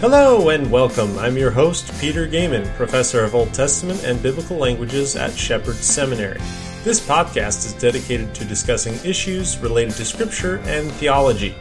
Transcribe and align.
Hello 0.00 0.50
and 0.50 0.70
welcome. 0.70 1.16
I'm 1.18 1.36
your 1.36 1.52
host, 1.52 1.90
Peter 2.00 2.26
Goeman, 2.26 2.66
professor 2.76 3.24
of 3.24 3.34
Old 3.34 3.54
Testament 3.54 4.04
and 4.04 4.22
Biblical 4.22 4.58
Languages 4.58 5.14
at 5.16 5.32
Shepherd 5.32 5.76
Seminary. 5.76 6.40
This 6.82 7.00
podcast 7.00 7.64
is 7.64 7.72
dedicated 7.74 8.34
to 8.34 8.44
discussing 8.44 8.94
issues 9.08 9.56
related 9.58 9.94
to 9.94 10.04
Scripture 10.04 10.58
and 10.64 10.90
theology. 10.92 11.54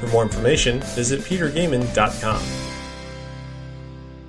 For 0.00 0.08
more 0.08 0.24
information, 0.24 0.80
visit 0.80 1.20
petergoeman.com. 1.20 2.42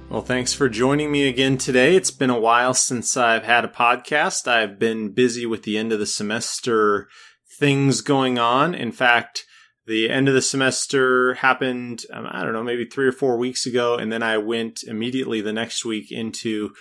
Well, 0.10 0.22
thanks 0.22 0.54
for 0.54 0.70
joining 0.70 1.12
me 1.12 1.28
again 1.28 1.58
today. 1.58 1.96
It's 1.96 2.12
been 2.12 2.30
a 2.30 2.40
while 2.40 2.76
since 2.76 3.18
I've 3.18 3.44
had 3.44 3.66
a 3.66 3.70
podcast. 3.70 4.48
I've 4.48 4.80
been 4.80 5.10
busy 5.10 5.46
with 5.46 5.64
the 5.64 5.78
end 5.78 5.92
of 5.92 6.00
the 6.00 6.06
semester 6.06 7.10
things 7.58 8.02
going 8.02 8.38
on. 8.38 8.76
In 8.76 8.92
fact, 8.92 9.46
the 9.88 10.10
end 10.10 10.28
of 10.28 10.34
the 10.34 10.42
semester 10.42 11.36
happened, 11.36 12.04
um, 12.14 12.28
I 12.30 12.44
don't 12.44 12.54
know, 12.54 12.64
maybe 12.64 12.86
three 12.86 13.08
or 13.08 13.14
four 13.14 13.38
weeks 13.38 13.66
ago. 13.66 13.96
And 13.96 14.12
then 14.12 14.22
I 14.22 14.38
went 14.38 14.84
immediately 14.84 15.40
the 15.42 15.54
next 15.54 15.86
week 15.86 16.12
into 16.12 16.72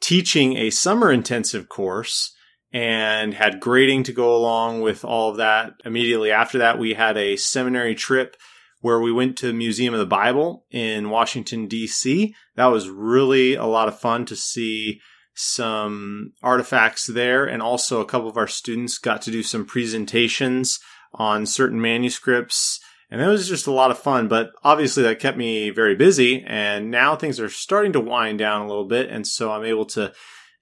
teaching 0.00 0.56
a 0.56 0.70
summer 0.70 1.12
intensive 1.12 1.68
course 1.68 2.34
and 2.72 3.34
had 3.34 3.60
grading 3.60 4.04
to 4.04 4.12
go 4.12 4.34
along 4.34 4.80
with 4.80 5.04
all 5.04 5.30
of 5.30 5.36
that. 5.36 5.74
Immediately 5.84 6.30
after 6.30 6.58
that, 6.58 6.78
we 6.78 6.94
had 6.94 7.18
a 7.18 7.36
seminary 7.36 7.94
trip 7.94 8.36
where 8.80 9.00
we 9.00 9.12
went 9.12 9.36
to 9.36 9.46
the 9.46 9.52
Museum 9.52 9.92
of 9.92 10.00
the 10.00 10.06
Bible 10.06 10.64
in 10.70 11.10
Washington, 11.10 11.66
D.C. 11.66 12.34
That 12.56 12.66
was 12.66 12.88
really 12.88 13.54
a 13.54 13.66
lot 13.66 13.88
of 13.88 14.00
fun 14.00 14.24
to 14.26 14.36
see 14.36 15.00
some 15.34 16.32
artifacts 16.42 17.06
there. 17.06 17.44
And 17.44 17.60
also, 17.60 18.00
a 18.00 18.06
couple 18.06 18.30
of 18.30 18.38
our 18.38 18.48
students 18.48 18.96
got 18.96 19.20
to 19.22 19.30
do 19.30 19.42
some 19.42 19.66
presentations 19.66 20.80
on 21.12 21.46
certain 21.46 21.80
manuscripts. 21.80 22.80
And 23.10 23.20
that 23.20 23.26
was 23.26 23.48
just 23.48 23.66
a 23.66 23.72
lot 23.72 23.90
of 23.90 23.98
fun, 23.98 24.28
but 24.28 24.52
obviously 24.62 25.02
that 25.02 25.18
kept 25.18 25.36
me 25.36 25.70
very 25.70 25.96
busy. 25.96 26.44
And 26.46 26.90
now 26.90 27.16
things 27.16 27.40
are 27.40 27.48
starting 27.48 27.92
to 27.94 28.00
wind 28.00 28.38
down 28.38 28.62
a 28.62 28.68
little 28.68 28.86
bit. 28.86 29.10
And 29.10 29.26
so 29.26 29.50
I'm 29.50 29.64
able 29.64 29.86
to 29.86 30.12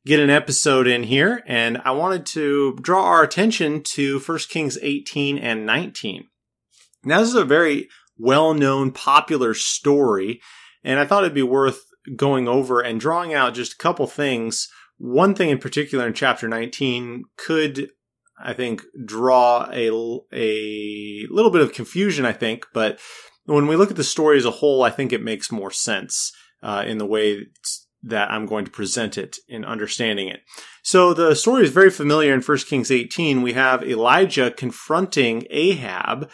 get 0.06 0.20
an 0.20 0.30
episode 0.30 0.86
in 0.86 1.02
here. 1.02 1.42
And 1.46 1.78
I 1.84 1.90
wanted 1.90 2.24
to 2.26 2.76
draw 2.80 3.04
our 3.04 3.22
attention 3.22 3.82
to 3.94 4.18
1 4.20 4.38
Kings 4.48 4.78
18 4.80 5.36
and 5.36 5.66
19. 5.66 6.24
Now, 7.04 7.20
this 7.20 7.28
is 7.28 7.34
a 7.34 7.44
very 7.44 7.88
well 8.16 8.54
known, 8.54 8.92
popular 8.92 9.52
story. 9.52 10.40
And 10.82 10.98
I 10.98 11.04
thought 11.04 11.24
it'd 11.24 11.34
be 11.34 11.42
worth 11.42 11.84
going 12.16 12.48
over 12.48 12.80
and 12.80 12.98
drawing 12.98 13.34
out 13.34 13.54
just 13.54 13.74
a 13.74 13.78
couple 13.78 14.06
things. 14.06 14.68
One 14.96 15.34
thing 15.34 15.50
in 15.50 15.58
particular 15.58 16.06
in 16.06 16.14
chapter 16.14 16.48
19 16.48 17.24
could 17.36 17.90
I 18.42 18.52
think, 18.52 18.82
draw 19.04 19.68
a, 19.72 19.88
a 20.32 21.26
little 21.30 21.50
bit 21.50 21.62
of 21.62 21.72
confusion, 21.72 22.24
I 22.24 22.32
think. 22.32 22.66
But 22.72 22.98
when 23.44 23.66
we 23.66 23.76
look 23.76 23.90
at 23.90 23.96
the 23.96 24.04
story 24.04 24.38
as 24.38 24.44
a 24.44 24.50
whole, 24.50 24.82
I 24.82 24.90
think 24.90 25.12
it 25.12 25.22
makes 25.22 25.50
more 25.50 25.70
sense 25.70 26.32
uh, 26.62 26.84
in 26.86 26.98
the 26.98 27.06
way 27.06 27.46
that 28.02 28.30
I'm 28.30 28.46
going 28.46 28.64
to 28.64 28.70
present 28.70 29.18
it 29.18 29.36
in 29.48 29.64
understanding 29.64 30.28
it. 30.28 30.40
So 30.82 31.12
the 31.12 31.34
story 31.34 31.64
is 31.64 31.70
very 31.70 31.90
familiar 31.90 32.32
in 32.32 32.40
1 32.40 32.58
Kings 32.58 32.90
18. 32.90 33.42
We 33.42 33.54
have 33.54 33.82
Elijah 33.82 34.50
confronting 34.50 35.46
Ahab. 35.50 36.30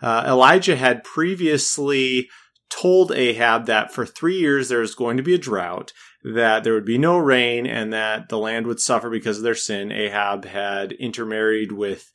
Uh, 0.00 0.24
Elijah 0.26 0.76
had 0.76 1.04
previously 1.04 2.28
told 2.68 3.12
Ahab 3.12 3.66
that 3.66 3.92
for 3.92 4.04
three 4.04 4.38
years 4.38 4.68
there 4.68 4.80
was 4.80 4.94
going 4.94 5.16
to 5.16 5.22
be 5.22 5.34
a 5.34 5.38
drought, 5.38 5.92
that 6.34 6.64
there 6.64 6.74
would 6.74 6.84
be 6.84 6.98
no 6.98 7.18
rain, 7.18 7.66
and 7.66 7.92
that 7.92 8.28
the 8.28 8.38
land 8.38 8.66
would 8.66 8.80
suffer 8.80 9.10
because 9.10 9.38
of 9.38 9.44
their 9.44 9.54
sin. 9.54 9.92
Ahab 9.92 10.44
had 10.44 10.92
intermarried 10.92 11.72
with 11.72 12.10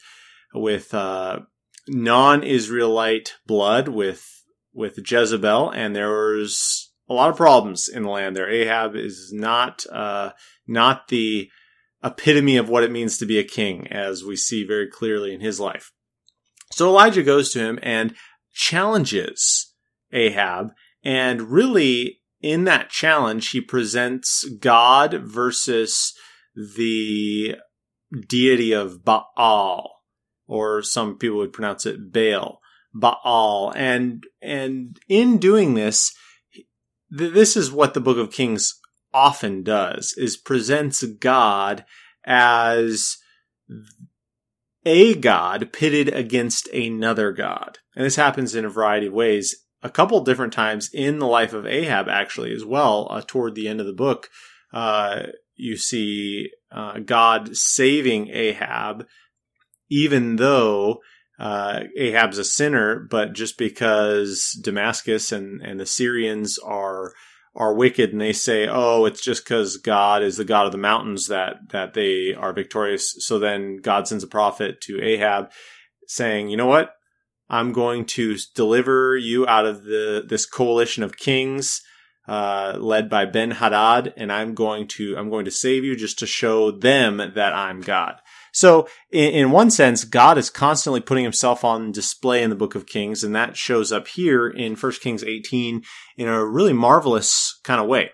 with 0.53 0.93
uh, 0.93 1.39
non-Israelite 1.87 3.35
blood 3.47 3.87
with 3.87 4.43
with 4.73 4.99
Jezebel, 5.09 5.71
and 5.71 5.95
there 5.95 6.09
was 6.09 6.91
a 7.09 7.13
lot 7.13 7.29
of 7.29 7.37
problems 7.37 7.87
in 7.87 8.03
the 8.03 8.09
land 8.09 8.35
there. 8.35 8.49
Ahab 8.49 8.95
is 8.95 9.31
not 9.33 9.85
uh, 9.91 10.31
not 10.67 11.07
the 11.07 11.49
epitome 12.03 12.57
of 12.57 12.69
what 12.69 12.83
it 12.83 12.91
means 12.91 13.17
to 13.17 13.25
be 13.25 13.37
a 13.37 13.43
king, 13.43 13.87
as 13.87 14.23
we 14.23 14.35
see 14.35 14.65
very 14.65 14.87
clearly 14.89 15.33
in 15.33 15.39
his 15.39 15.59
life. 15.59 15.91
So 16.71 16.87
Elijah 16.87 17.23
goes 17.23 17.51
to 17.51 17.59
him 17.59 17.79
and 17.83 18.15
challenges 18.53 19.73
Ahab. 20.11 20.71
And 21.03 21.51
really, 21.51 22.20
in 22.41 22.63
that 22.65 22.89
challenge, 22.89 23.49
he 23.49 23.61
presents 23.61 24.43
God 24.59 25.13
versus 25.23 26.13
the 26.55 27.55
deity 28.27 28.73
of 28.73 29.05
Baal, 29.05 29.91
or 30.47 30.81
some 30.81 31.17
people 31.17 31.37
would 31.37 31.53
pronounce 31.53 31.85
it 31.85 32.11
Baal, 32.11 32.59
Baal. 32.93 33.71
And, 33.75 34.23
and 34.41 34.99
in 35.07 35.37
doing 35.37 35.75
this, 35.75 36.13
this 37.09 37.55
is 37.55 37.71
what 37.71 37.93
the 37.93 38.01
book 38.01 38.17
of 38.17 38.31
Kings 38.31 38.79
often 39.13 39.63
does, 39.63 40.13
is 40.17 40.37
presents 40.37 41.03
God 41.03 41.85
as 42.25 43.17
a 44.85 45.15
god 45.15 45.71
pitted 45.71 46.09
against 46.09 46.67
another 46.69 47.31
god. 47.31 47.79
And 47.95 48.05
this 48.05 48.15
happens 48.15 48.55
in 48.55 48.65
a 48.65 48.69
variety 48.69 49.07
of 49.07 49.13
ways 49.13 49.55
a 49.83 49.89
couple 49.89 50.23
different 50.23 50.53
times 50.53 50.89
in 50.93 51.19
the 51.19 51.27
life 51.27 51.53
of 51.53 51.65
Ahab, 51.65 52.07
actually, 52.07 52.53
as 52.53 52.63
well. 52.63 53.07
Uh, 53.09 53.21
toward 53.25 53.55
the 53.55 53.67
end 53.67 53.79
of 53.79 53.87
the 53.87 53.93
book, 53.93 54.29
uh, 54.73 55.23
you 55.55 55.77
see 55.77 56.49
uh, 56.71 56.99
God 56.99 57.55
saving 57.55 58.29
Ahab, 58.29 59.05
even 59.89 60.37
though 60.37 60.99
uh, 61.39 61.81
Ahab's 61.97 62.37
a 62.37 62.43
sinner, 62.43 63.07
but 63.09 63.33
just 63.33 63.57
because 63.57 64.57
Damascus 64.61 65.31
and, 65.31 65.61
and 65.61 65.79
the 65.79 65.85
Syrians 65.85 66.59
are 66.59 67.13
are 67.53 67.73
wicked 67.73 68.11
and 68.11 68.21
they 68.21 68.31
say, 68.31 68.67
"Oh, 68.69 69.05
it's 69.05 69.21
just 69.21 69.43
because 69.43 69.77
God 69.77 70.23
is 70.23 70.37
the 70.37 70.45
God 70.45 70.67
of 70.67 70.71
the 70.71 70.77
mountains 70.77 71.27
that 71.27 71.69
that 71.69 71.93
they 71.93 72.33
are 72.33 72.53
victorious." 72.53 73.15
So 73.25 73.39
then 73.39 73.77
God 73.77 74.07
sends 74.07 74.23
a 74.23 74.27
prophet 74.27 74.81
to 74.81 75.01
Ahab, 75.01 75.51
saying, 76.07 76.49
"You 76.49 76.57
know 76.57 76.67
what? 76.67 76.93
I'm 77.51 77.73
going 77.73 78.05
to 78.05 78.37
deliver 78.55 79.17
you 79.17 79.45
out 79.45 79.67
of 79.67 79.83
the 79.83 80.23
this 80.27 80.47
coalition 80.47 81.03
of 81.03 81.17
kings 81.17 81.81
uh, 82.27 82.77
led 82.79 83.09
by 83.09 83.25
Ben 83.25 83.51
Hadad, 83.51 84.13
and 84.15 84.31
I'm 84.31 84.53
going 84.53 84.87
to 84.89 85.17
I'm 85.17 85.29
going 85.29 85.45
to 85.45 85.51
save 85.51 85.83
you 85.83 85.95
just 85.95 86.17
to 86.19 86.25
show 86.25 86.71
them 86.71 87.17
that 87.17 87.53
I'm 87.53 87.81
God. 87.81 88.15
So, 88.53 88.87
in, 89.11 89.33
in 89.33 89.51
one 89.51 89.69
sense, 89.69 90.05
God 90.05 90.37
is 90.37 90.49
constantly 90.49 91.01
putting 91.01 91.25
Himself 91.25 91.65
on 91.65 91.91
display 91.91 92.41
in 92.41 92.49
the 92.49 92.55
Book 92.55 92.73
of 92.73 92.85
Kings, 92.85 93.23
and 93.23 93.35
that 93.35 93.57
shows 93.57 93.91
up 93.91 94.07
here 94.07 94.47
in 94.47 94.75
1 94.75 94.91
Kings 95.01 95.23
18 95.23 95.83
in 96.17 96.27
a 96.27 96.45
really 96.45 96.73
marvelous 96.73 97.59
kind 97.63 97.81
of 97.81 97.87
way. 97.87 98.11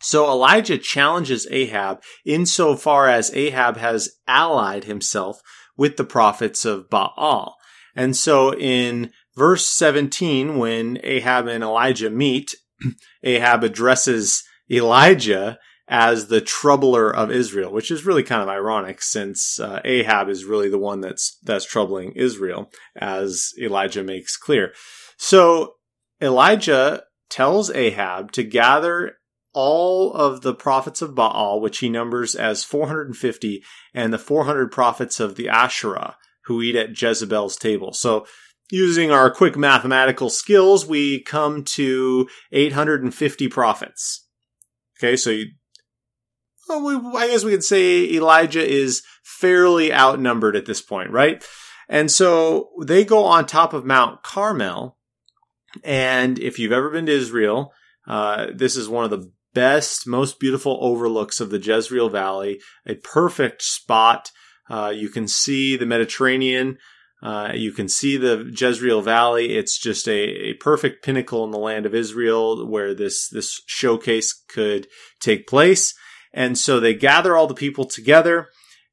So 0.00 0.28
Elijah 0.28 0.78
challenges 0.78 1.46
Ahab 1.50 2.02
insofar 2.26 3.08
as 3.08 3.32
Ahab 3.34 3.76
has 3.76 4.10
allied 4.26 4.84
himself 4.84 5.40
with 5.76 5.96
the 5.96 6.04
prophets 6.04 6.64
of 6.64 6.90
Baal. 6.90 7.54
And 7.94 8.16
so 8.16 8.54
in 8.54 9.12
verse 9.36 9.66
17, 9.68 10.58
when 10.58 10.98
Ahab 11.02 11.46
and 11.46 11.62
Elijah 11.62 12.10
meet, 12.10 12.54
Ahab 13.22 13.64
addresses 13.64 14.42
Elijah 14.70 15.58
as 15.88 16.28
the 16.28 16.40
troubler 16.40 17.14
of 17.14 17.30
Israel, 17.30 17.72
which 17.72 17.90
is 17.90 18.06
really 18.06 18.22
kind 18.22 18.40
of 18.40 18.48
ironic 18.48 19.02
since 19.02 19.60
uh, 19.60 19.80
Ahab 19.84 20.28
is 20.28 20.44
really 20.44 20.68
the 20.68 20.78
one 20.78 21.00
that's 21.00 21.38
that's 21.42 21.66
troubling 21.66 22.12
Israel, 22.12 22.70
as 22.96 23.50
Elijah 23.60 24.02
makes 24.02 24.36
clear. 24.36 24.72
So 25.18 25.74
Elijah 26.20 27.02
tells 27.28 27.70
Ahab 27.70 28.32
to 28.32 28.42
gather 28.42 29.16
all 29.52 30.14
of 30.14 30.40
the 30.40 30.54
prophets 30.54 31.02
of 31.02 31.14
Baal, 31.14 31.60
which 31.60 31.78
he 31.78 31.88
numbers 31.88 32.34
as 32.34 32.64
450, 32.64 33.62
and 33.92 34.12
the 34.12 34.18
400 34.18 34.72
prophets 34.72 35.20
of 35.20 35.34
the 35.36 35.48
Asherah, 35.48 36.16
who 36.44 36.62
eat 36.62 36.76
at 36.76 37.00
Jezebel's 37.00 37.56
table. 37.56 37.92
So 37.92 38.26
using 38.70 39.10
our 39.10 39.30
quick 39.30 39.56
mathematical 39.56 40.30
skills, 40.30 40.86
we 40.86 41.20
come 41.22 41.62
to 41.62 42.28
850 42.52 43.48
prophets. 43.48 44.26
Okay, 44.98 45.16
so 45.16 45.30
you, 45.30 45.46
well, 46.68 46.84
we, 46.84 47.18
I 47.18 47.28
guess 47.28 47.44
we 47.44 47.50
could 47.50 47.64
say 47.64 48.10
Elijah 48.10 48.66
is 48.66 49.02
fairly 49.22 49.92
outnumbered 49.92 50.56
at 50.56 50.66
this 50.66 50.80
point, 50.80 51.10
right? 51.10 51.44
And 51.88 52.10
so 52.10 52.70
they 52.82 53.04
go 53.04 53.24
on 53.24 53.46
top 53.46 53.74
of 53.74 53.84
Mount 53.84 54.22
Carmel. 54.22 54.96
And 55.84 56.38
if 56.38 56.58
you've 56.58 56.72
ever 56.72 56.90
been 56.90 57.06
to 57.06 57.12
Israel, 57.12 57.72
uh, 58.06 58.46
this 58.54 58.76
is 58.76 58.88
one 58.88 59.04
of 59.04 59.10
the 59.10 59.30
best, 59.52 60.06
most 60.06 60.40
beautiful 60.40 60.78
overlooks 60.80 61.40
of 61.40 61.50
the 61.50 61.58
Jezreel 61.58 62.08
Valley, 62.08 62.60
a 62.86 62.94
perfect 62.94 63.62
spot 63.62 64.30
uh, 64.70 64.92
you 64.94 65.08
can 65.08 65.28
see 65.28 65.76
the 65.76 65.86
Mediterranean. 65.86 66.78
Uh, 67.22 67.52
you 67.54 67.72
can 67.72 67.88
see 67.88 68.16
the 68.16 68.52
Jezreel 68.56 69.00
Valley. 69.00 69.54
It's 69.54 69.78
just 69.78 70.08
a, 70.08 70.50
a 70.50 70.54
perfect 70.54 71.04
pinnacle 71.04 71.44
in 71.44 71.52
the 71.52 71.58
land 71.58 71.86
of 71.86 71.94
Israel 71.94 72.68
where 72.68 72.94
this, 72.94 73.28
this 73.28 73.60
showcase 73.66 74.32
could 74.48 74.88
take 75.20 75.46
place. 75.46 75.94
And 76.32 76.58
so 76.58 76.80
they 76.80 76.94
gather 76.94 77.36
all 77.36 77.46
the 77.46 77.54
people 77.54 77.84
together 77.84 78.48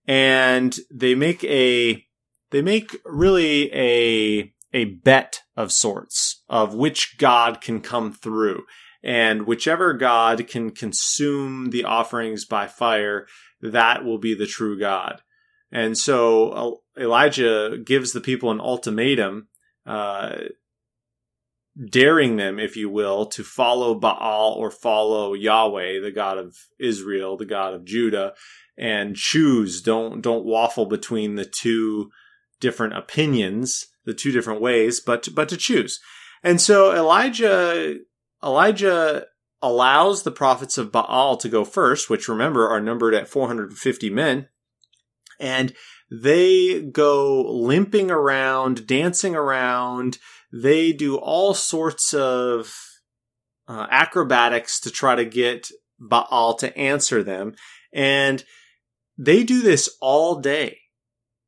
and 0.07 0.77
they 0.93 1.15
make 1.15 1.43
a, 1.43 2.05
they 2.51 2.61
make 2.61 2.95
really 3.03 3.73
a, 3.73 4.53
a 4.73 4.85
bet 4.85 5.41
of 5.55 5.71
sorts 5.71 6.43
of 6.49 6.75
which 6.75 7.17
God 7.17 7.61
can 7.61 7.81
come 7.81 8.11
through. 8.11 8.63
And 9.01 9.47
whichever 9.47 9.93
God 9.93 10.47
can 10.47 10.71
consume 10.71 11.69
the 11.69 11.85
offerings 11.85 12.45
by 12.45 12.67
fire, 12.67 13.27
that 13.61 14.03
will 14.03 14.19
be 14.19 14.33
the 14.33 14.45
true 14.45 14.77
God. 14.77 15.21
And 15.71 15.97
so 15.97 16.81
Elijah 16.97 17.77
gives 17.83 18.11
the 18.11 18.21
people 18.21 18.51
an 18.51 18.59
ultimatum, 18.59 19.47
uh, 19.85 20.35
daring 21.89 22.37
them, 22.37 22.59
if 22.59 22.75
you 22.75 22.89
will, 22.89 23.25
to 23.27 23.43
follow 23.43 23.95
Baal 23.95 24.53
or 24.57 24.71
follow 24.71 25.33
Yahweh, 25.33 25.99
the 25.99 26.11
God 26.11 26.37
of 26.37 26.55
Israel, 26.79 27.37
the 27.37 27.45
God 27.45 27.73
of 27.73 27.85
Judah, 27.85 28.33
and 28.77 29.15
choose. 29.15 29.81
Don't 29.81 30.21
don't 30.21 30.45
waffle 30.45 30.85
between 30.85 31.35
the 31.35 31.45
two 31.45 32.09
different 32.59 32.97
opinions, 32.97 33.87
the 34.05 34.13
two 34.13 34.31
different 34.31 34.61
ways, 34.61 34.99
but 34.99 35.29
but 35.35 35.49
to 35.49 35.57
choose. 35.57 35.99
And 36.43 36.59
so 36.59 36.95
Elijah 36.95 37.97
Elijah 38.43 39.27
allows 39.61 40.23
the 40.23 40.31
prophets 40.31 40.77
of 40.77 40.91
Baal 40.91 41.37
to 41.37 41.49
go 41.49 41.65
first, 41.65 42.09
which 42.09 42.29
remember 42.29 42.67
are 42.69 42.79
numbered 42.79 43.13
at 43.13 43.27
450 43.27 44.09
men. 44.09 44.47
And 45.39 45.73
they 46.11 46.81
go 46.81 47.41
limping 47.41 48.11
around, 48.11 48.87
dancing 48.87 49.35
around. 49.35 50.17
They 50.51 50.91
do 50.91 51.17
all 51.17 51.53
sorts 51.53 52.13
of 52.13 52.73
uh, 53.67 53.87
acrobatics 53.91 54.79
to 54.81 54.89
try 54.89 55.15
to 55.15 55.25
get 55.25 55.69
Baal 55.99 56.55
to 56.55 56.75
answer 56.77 57.23
them. 57.23 57.55
And 57.93 58.43
they 59.17 59.43
do 59.43 59.61
this 59.61 59.89
all 60.01 60.39
day. 60.39 60.77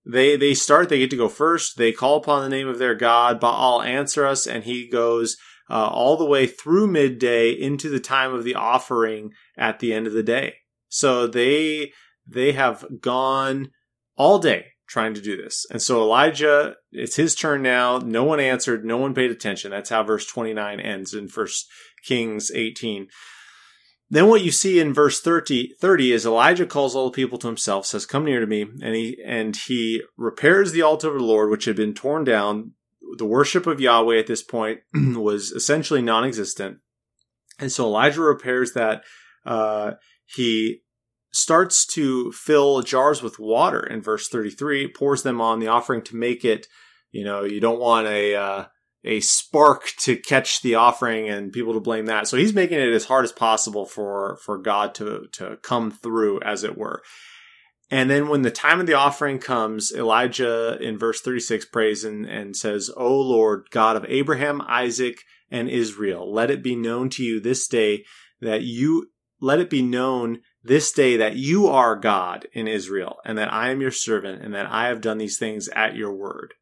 They 0.06 0.36
they 0.36 0.54
start. 0.54 0.90
They 0.90 1.00
get 1.00 1.10
to 1.12 1.18
go 1.18 1.30
first. 1.30 1.78
They 1.78 1.92
call 1.92 2.18
upon 2.18 2.44
the 2.44 2.50
name 2.50 2.68
of 2.68 2.80
their 2.80 2.96
god. 2.96 3.40
Baal 3.40 3.82
answer 3.82 4.26
us, 4.26 4.48
and 4.48 4.64
he 4.64 4.88
goes 4.90 5.38
uh, 5.70 5.88
all 5.88 6.18
the 6.18 6.26
way 6.26 6.48
through 6.48 6.88
midday 6.88 7.52
into 7.52 7.88
the 7.88 8.00
time 8.00 8.34
of 8.34 8.44
the 8.44 8.56
offering 8.56 9.32
at 9.58 9.80
the 9.80 9.94
end 9.94 10.08
of 10.08 10.14
the 10.14 10.24
day. 10.24 10.56
So 10.90 11.28
they 11.28 11.94
they 12.28 12.52
have 12.54 12.86
gone 13.00 13.72
all 14.22 14.38
day 14.38 14.66
trying 14.88 15.16
to 15.16 15.22
do 15.22 15.36
this. 15.36 15.66
And 15.72 15.82
so 15.82 16.00
Elijah, 16.00 16.76
it's 16.92 17.16
his 17.16 17.34
turn 17.34 17.64
now. 17.64 17.98
No 17.98 18.24
one 18.24 18.40
answered. 18.40 18.86
No 18.86 18.98
one 18.98 19.16
paid 19.16 19.32
attention. 19.32 19.72
That's 19.72 19.90
how 19.90 20.04
verse 20.04 20.28
29 20.28 20.80
ends 20.80 21.16
in 21.16 21.28
First 21.28 21.68
Kings 22.04 22.52
18. 22.54 23.08
Then 24.12 24.28
what 24.28 24.44
you 24.44 24.52
see 24.52 24.80
in 24.80 24.94
verse 24.94 25.22
30, 25.22 25.74
30 25.80 26.12
is 26.12 26.26
Elijah 26.26 26.68
calls 26.68 26.96
all 26.96 27.06
the 27.06 27.16
people 27.16 27.40
to 27.40 27.48
himself, 27.48 27.88
says, 27.88 28.06
come 28.06 28.26
near 28.26 28.40
to 28.40 28.46
me. 28.46 28.62
And 28.62 28.94
he, 28.94 29.18
and 29.26 29.56
he 29.56 30.04
repairs 30.18 30.72
the 30.72 30.84
altar 30.84 31.08
of 31.08 31.16
the 31.16 31.24
Lord, 31.24 31.50
which 31.50 31.66
had 31.66 31.76
been 31.76 31.96
torn 31.96 32.24
down. 32.24 32.74
The 33.18 33.26
worship 33.26 33.66
of 33.66 33.82
Yahweh 33.82 34.20
at 34.20 34.28
this 34.28 34.44
point 34.44 34.82
was 34.94 35.52
essentially 35.52 36.04
non-existent. 36.04 36.78
And 37.58 37.72
so 37.72 37.86
Elijah 37.86 38.22
repairs 38.22 38.74
that. 38.74 39.04
Uh, 39.44 39.94
he 40.26 40.82
starts 41.32 41.86
to 41.86 42.32
fill 42.32 42.82
jars 42.82 43.24
with 43.24 43.40
water 43.40 43.80
in 43.80 44.02
verse 44.02 44.28
33, 44.28 44.92
pours 44.94 45.24
them 45.24 45.40
on 45.40 45.60
the 45.60 45.68
offering 45.68 46.02
to 46.04 46.16
make 46.16 46.44
it, 46.44 46.68
you 47.12 47.24
know, 47.24 47.44
you 47.44 47.60
don't 47.60 47.80
want 47.80 48.08
a, 48.08 48.36
uh, 48.36 48.66
a 49.04 49.20
spark 49.22 49.90
to 50.00 50.16
catch 50.16 50.62
the 50.62 50.76
offering 50.76 51.30
and 51.30 51.54
people 51.54 51.74
to 51.74 51.80
blame 51.80 52.06
that. 52.06 52.28
So 52.28 52.38
he's 52.38 52.54
making 52.54 52.80
it 52.80 52.94
as 52.94 53.06
hard 53.06 53.24
as 53.24 53.32
possible 53.32 53.86
for, 53.86 54.38
for 54.44 54.58
God 54.58 54.94
to, 54.96 55.28
to 55.34 55.58
come 55.64 55.92
through, 55.92 56.42
as 56.42 56.64
it 56.64 56.78
were. 56.78 57.02
And 57.90 58.10
then 58.10 58.30
when 58.30 58.42
the 58.42 58.52
time 58.52 58.80
of 58.80 58.88
the 58.88 58.94
offering 58.94 59.40
comes, 59.40 59.92
Elijah 59.92 60.78
in 60.80 60.98
verse 60.98 61.20
36 61.22 61.66
prays 61.66 62.06
and, 62.06 62.26
and 62.26 62.56
says, 62.56 62.90
O 62.96 63.14
Lord, 63.20 63.68
God 63.70 63.98
of 63.98 64.06
Abraham, 64.08 64.62
Isaac, 64.62 65.18
and 65.50 65.70
Israel, 65.70 66.32
let 66.32 66.50
it 66.50 66.64
be 66.64 66.76
known 66.76 67.10
to 67.10 67.24
you 67.24 67.42
this 67.42 67.68
day 67.68 68.06
that 68.40 68.62
you, 68.62 69.10
let 69.42 69.60
it 69.60 69.70
be 69.70 69.82
known 69.82 70.40
this 70.64 70.92
day 70.92 71.18
that 71.18 71.36
you 71.36 71.68
are 71.68 71.96
God 71.96 72.48
in 72.54 72.68
Israel 72.68 73.18
and 73.26 73.38
that 73.38 73.52
I 73.52 73.70
am 73.70 73.82
your 73.82 73.92
servant 73.92 74.44
and 74.44 74.54
that 74.54 74.68
I 74.68 74.88
have 74.88 75.02
done 75.02 75.18
these 75.18 75.38
things 75.38 75.68
at 75.70 75.96
your 75.96 76.14
word. 76.14 76.54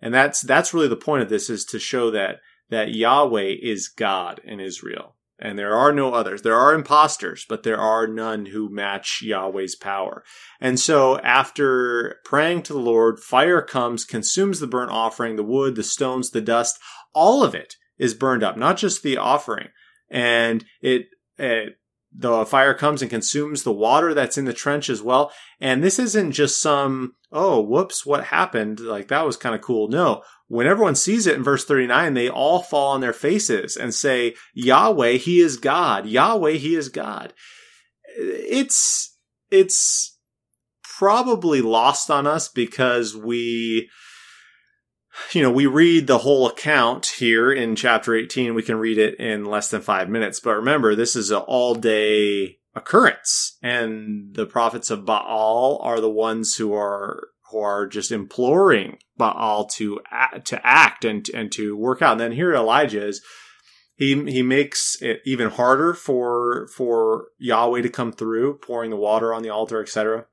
And 0.00 0.12
that's, 0.12 0.40
that's 0.42 0.74
really 0.74 0.88
the 0.88 0.96
point 0.96 1.22
of 1.22 1.28
this 1.28 1.48
is 1.48 1.64
to 1.66 1.78
show 1.78 2.10
that, 2.10 2.40
that 2.70 2.94
Yahweh 2.94 3.54
is 3.62 3.88
God 3.88 4.40
in 4.44 4.60
Israel. 4.60 5.14
And 5.38 5.58
there 5.58 5.74
are 5.74 5.92
no 5.92 6.14
others. 6.14 6.42
There 6.42 6.56
are 6.56 6.74
imposters, 6.74 7.44
but 7.46 7.62
there 7.62 7.78
are 7.78 8.06
none 8.06 8.46
who 8.46 8.70
match 8.70 9.20
Yahweh's 9.22 9.76
power. 9.76 10.24
And 10.60 10.80
so 10.80 11.18
after 11.18 12.16
praying 12.24 12.62
to 12.64 12.72
the 12.72 12.78
Lord, 12.78 13.20
fire 13.20 13.60
comes, 13.60 14.04
consumes 14.04 14.60
the 14.60 14.66
burnt 14.66 14.90
offering, 14.90 15.36
the 15.36 15.42
wood, 15.42 15.76
the 15.76 15.82
stones, 15.82 16.30
the 16.30 16.40
dust, 16.40 16.78
all 17.12 17.44
of 17.44 17.54
it 17.54 17.74
is 17.98 18.14
burned 18.14 18.42
up, 18.42 18.56
not 18.56 18.78
just 18.78 19.02
the 19.02 19.18
offering. 19.18 19.68
And 20.10 20.64
it, 20.80 21.06
it 21.38 21.78
the 22.18 22.46
fire 22.46 22.72
comes 22.72 23.02
and 23.02 23.10
consumes 23.10 23.62
the 23.62 23.72
water 23.72 24.14
that's 24.14 24.38
in 24.38 24.46
the 24.46 24.52
trench 24.54 24.88
as 24.88 25.02
well. 25.02 25.32
And 25.60 25.84
this 25.84 25.98
isn't 25.98 26.32
just 26.32 26.62
some, 26.62 27.14
oh, 27.30 27.60
whoops, 27.60 28.06
what 28.06 28.24
happened? 28.24 28.80
Like 28.80 29.08
that 29.08 29.26
was 29.26 29.36
kind 29.36 29.54
of 29.54 29.60
cool. 29.60 29.88
No, 29.88 30.22
when 30.48 30.66
everyone 30.66 30.94
sees 30.94 31.26
it 31.26 31.34
in 31.34 31.42
verse 31.42 31.64
39, 31.64 32.14
they 32.14 32.28
all 32.28 32.62
fall 32.62 32.92
on 32.92 33.00
their 33.00 33.12
faces 33.12 33.76
and 33.76 33.92
say, 33.92 34.34
Yahweh, 34.54 35.12
he 35.12 35.40
is 35.40 35.58
God. 35.58 36.06
Yahweh, 36.06 36.52
he 36.52 36.74
is 36.74 36.88
God. 36.88 37.34
It's, 38.16 39.14
it's 39.50 40.16
probably 40.82 41.60
lost 41.60 42.10
on 42.10 42.26
us 42.26 42.48
because 42.48 43.14
we, 43.14 43.90
you 45.32 45.42
know, 45.42 45.50
we 45.50 45.66
read 45.66 46.06
the 46.06 46.18
whole 46.18 46.46
account 46.46 47.06
here 47.18 47.52
in 47.52 47.76
chapter 47.76 48.14
18. 48.14 48.54
We 48.54 48.62
can 48.62 48.76
read 48.76 48.98
it 48.98 49.18
in 49.18 49.44
less 49.44 49.70
than 49.70 49.82
five 49.82 50.08
minutes. 50.08 50.40
But 50.40 50.56
remember, 50.56 50.94
this 50.94 51.16
is 51.16 51.30
an 51.30 51.38
all 51.38 51.74
day 51.74 52.58
occurrence. 52.74 53.56
And 53.62 54.34
the 54.34 54.46
prophets 54.46 54.90
of 54.90 55.04
Baal 55.04 55.78
are 55.82 56.00
the 56.00 56.10
ones 56.10 56.56
who 56.56 56.74
are, 56.74 57.28
who 57.50 57.58
are 57.58 57.86
just 57.86 58.12
imploring 58.12 58.98
Baal 59.16 59.66
to, 59.76 60.00
to 60.44 60.66
act 60.66 61.04
and, 61.04 61.28
and 61.34 61.50
to 61.52 61.76
work 61.76 62.02
out. 62.02 62.12
And 62.12 62.20
then 62.20 62.32
here 62.32 62.54
Elijah 62.54 63.06
is, 63.06 63.22
he, 63.96 64.30
he 64.30 64.42
makes 64.42 65.00
it 65.00 65.22
even 65.24 65.48
harder 65.48 65.94
for, 65.94 66.68
for 66.76 67.28
Yahweh 67.38 67.80
to 67.80 67.88
come 67.88 68.12
through, 68.12 68.58
pouring 68.58 68.90
the 68.90 68.96
water 68.96 69.32
on 69.32 69.42
the 69.42 69.48
altar, 69.48 69.80
etc. 69.80 70.26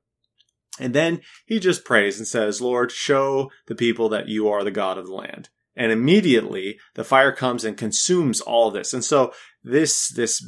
And 0.80 0.94
then 0.94 1.20
he 1.46 1.60
just 1.60 1.84
prays 1.84 2.18
and 2.18 2.26
says, 2.26 2.60
Lord, 2.60 2.90
show 2.90 3.50
the 3.66 3.74
people 3.74 4.08
that 4.08 4.28
you 4.28 4.48
are 4.48 4.64
the 4.64 4.70
God 4.70 4.98
of 4.98 5.06
the 5.06 5.14
land. 5.14 5.48
And 5.76 5.92
immediately 5.92 6.78
the 6.94 7.04
fire 7.04 7.32
comes 7.32 7.64
and 7.64 7.76
consumes 7.76 8.40
all 8.40 8.70
this. 8.70 8.92
And 8.92 9.04
so 9.04 9.32
this, 9.62 10.08
this 10.08 10.44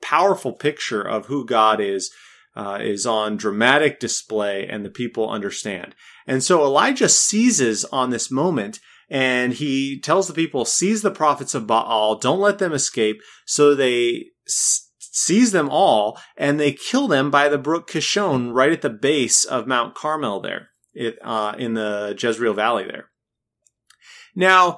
powerful 0.00 0.52
picture 0.52 1.02
of 1.02 1.26
who 1.26 1.44
God 1.44 1.80
is, 1.80 2.12
uh, 2.56 2.78
is 2.80 3.06
on 3.06 3.36
dramatic 3.36 4.00
display 4.00 4.66
and 4.66 4.84
the 4.84 4.90
people 4.90 5.30
understand. 5.30 5.94
And 6.26 6.42
so 6.42 6.64
Elijah 6.64 7.08
seizes 7.08 7.84
on 7.86 8.10
this 8.10 8.30
moment 8.30 8.80
and 9.08 9.54
he 9.54 10.00
tells 10.00 10.28
the 10.28 10.34
people, 10.34 10.64
seize 10.64 11.02
the 11.02 11.10
prophets 11.10 11.54
of 11.54 11.66
Baal, 11.66 12.16
don't 12.16 12.40
let 12.40 12.58
them 12.58 12.72
escape. 12.72 13.20
So 13.46 13.74
they 13.74 14.26
seize 15.12 15.52
them 15.52 15.68
all, 15.70 16.18
and 16.36 16.58
they 16.58 16.72
kill 16.72 17.08
them 17.08 17.30
by 17.30 17.48
the 17.48 17.58
brook 17.58 17.90
Kishon 17.90 18.52
right 18.52 18.72
at 18.72 18.82
the 18.82 18.90
base 18.90 19.44
of 19.44 19.66
Mount 19.66 19.94
Carmel 19.94 20.40
there, 20.40 20.68
it, 20.94 21.18
uh, 21.22 21.54
in 21.58 21.74
the 21.74 22.16
Jezreel 22.18 22.54
Valley 22.54 22.84
there. 22.84 23.10
Now, 24.34 24.76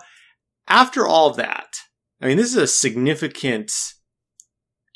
after 0.68 1.06
all 1.06 1.30
that, 1.32 1.76
I 2.20 2.26
mean, 2.26 2.36
this 2.36 2.50
is 2.50 2.56
a 2.56 2.66
significant 2.66 3.72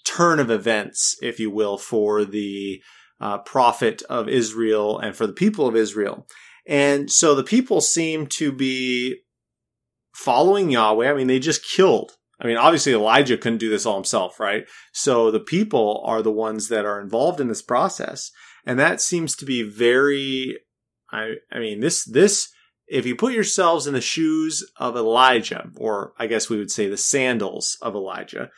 turn 0.05 0.39
of 0.39 0.51
events, 0.51 1.17
if 1.23 1.41
you 1.41 1.51
will, 1.51 1.79
for 1.79 2.25
the 2.25 2.83
uh, 3.21 3.39
prophet 3.39 4.03
of 4.09 4.29
Israel 4.29 4.99
and 4.99 5.17
for 5.17 5.27
the 5.27 5.33
people 5.33 5.67
of 5.67 5.77
Israel. 5.77 6.27
And 6.67 7.11
so 7.11 7.35
the 7.35 7.45
people 7.45 7.81
seem 7.81 8.27
to 8.29 8.53
be 8.53 9.23
following 10.15 10.71
Yahweh. 10.71 11.11
I 11.11 11.15
mean, 11.15 11.27
they 11.27 11.39
just 11.39 11.65
killed 11.65 12.13
I 12.45 12.47
mean, 12.47 12.59
obviously 12.59 12.93
Elijah 12.93 13.39
couldn't 13.39 13.59
do 13.59 13.71
this 13.71 13.87
all 13.87 13.95
himself, 13.95 14.39
right? 14.39 14.67
So 14.93 15.31
the 15.31 15.41
people 15.41 16.03
are 16.05 16.21
the 16.21 16.31
ones 16.31 16.69
that 16.69 16.85
are 16.85 17.01
involved 17.01 17.41
in 17.41 17.49
this 17.49 17.63
process. 17.63 18.31
And 18.67 18.79
that 18.79 19.01
seems 19.01 19.35
to 19.37 19.47
be 19.47 19.63
very, 19.63 20.59
I, 21.11 21.37
I 21.51 21.59
mean, 21.59 21.81
this, 21.81 22.05
this, 22.05 22.49
if 22.87 23.07
you 23.07 23.17
put 23.17 23.33
yourselves 23.33 23.87
in 23.87 23.95
the 23.95 24.01
shoes 24.03 24.63
of 24.77 24.95
Elijah, 24.95 25.71
or 25.77 26.13
I 26.19 26.27
guess 26.27 26.51
we 26.51 26.59
would 26.59 26.71
say 26.71 26.87
the 26.87 26.99
sandals 26.99 27.79
of 27.81 27.95
Elijah, 27.95 28.51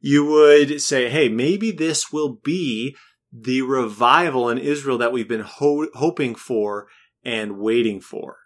you 0.00 0.26
would 0.26 0.82
say, 0.82 1.08
hey, 1.08 1.30
maybe 1.30 1.70
this 1.70 2.12
will 2.12 2.36
be 2.44 2.94
the 3.32 3.62
revival 3.62 4.50
in 4.50 4.58
Israel 4.58 4.98
that 4.98 5.12
we've 5.12 5.28
been 5.28 5.40
ho- 5.40 5.88
hoping 5.94 6.34
for 6.34 6.88
and 7.24 7.58
waiting 7.58 8.02
for. 8.02 8.36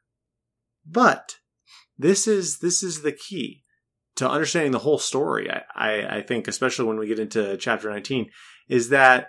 But 0.87 1.39
this 1.99 2.29
is, 2.29 2.59
this 2.59 2.85
is 2.85 3.03
the 3.03 3.13
key 3.13 3.64
to 4.17 4.29
understanding 4.29 4.73
the 4.73 4.79
whole 4.79 4.99
story, 4.99 5.51
I, 5.51 5.63
I, 5.75 6.17
I 6.17 6.23
think, 6.23 6.47
especially 6.49 6.87
when 6.87 6.99
we 6.99 7.09
get 7.09 7.19
into 7.19 7.57
chapter 7.57 7.91
19, 7.91 8.31
is 8.69 8.91
that 8.91 9.29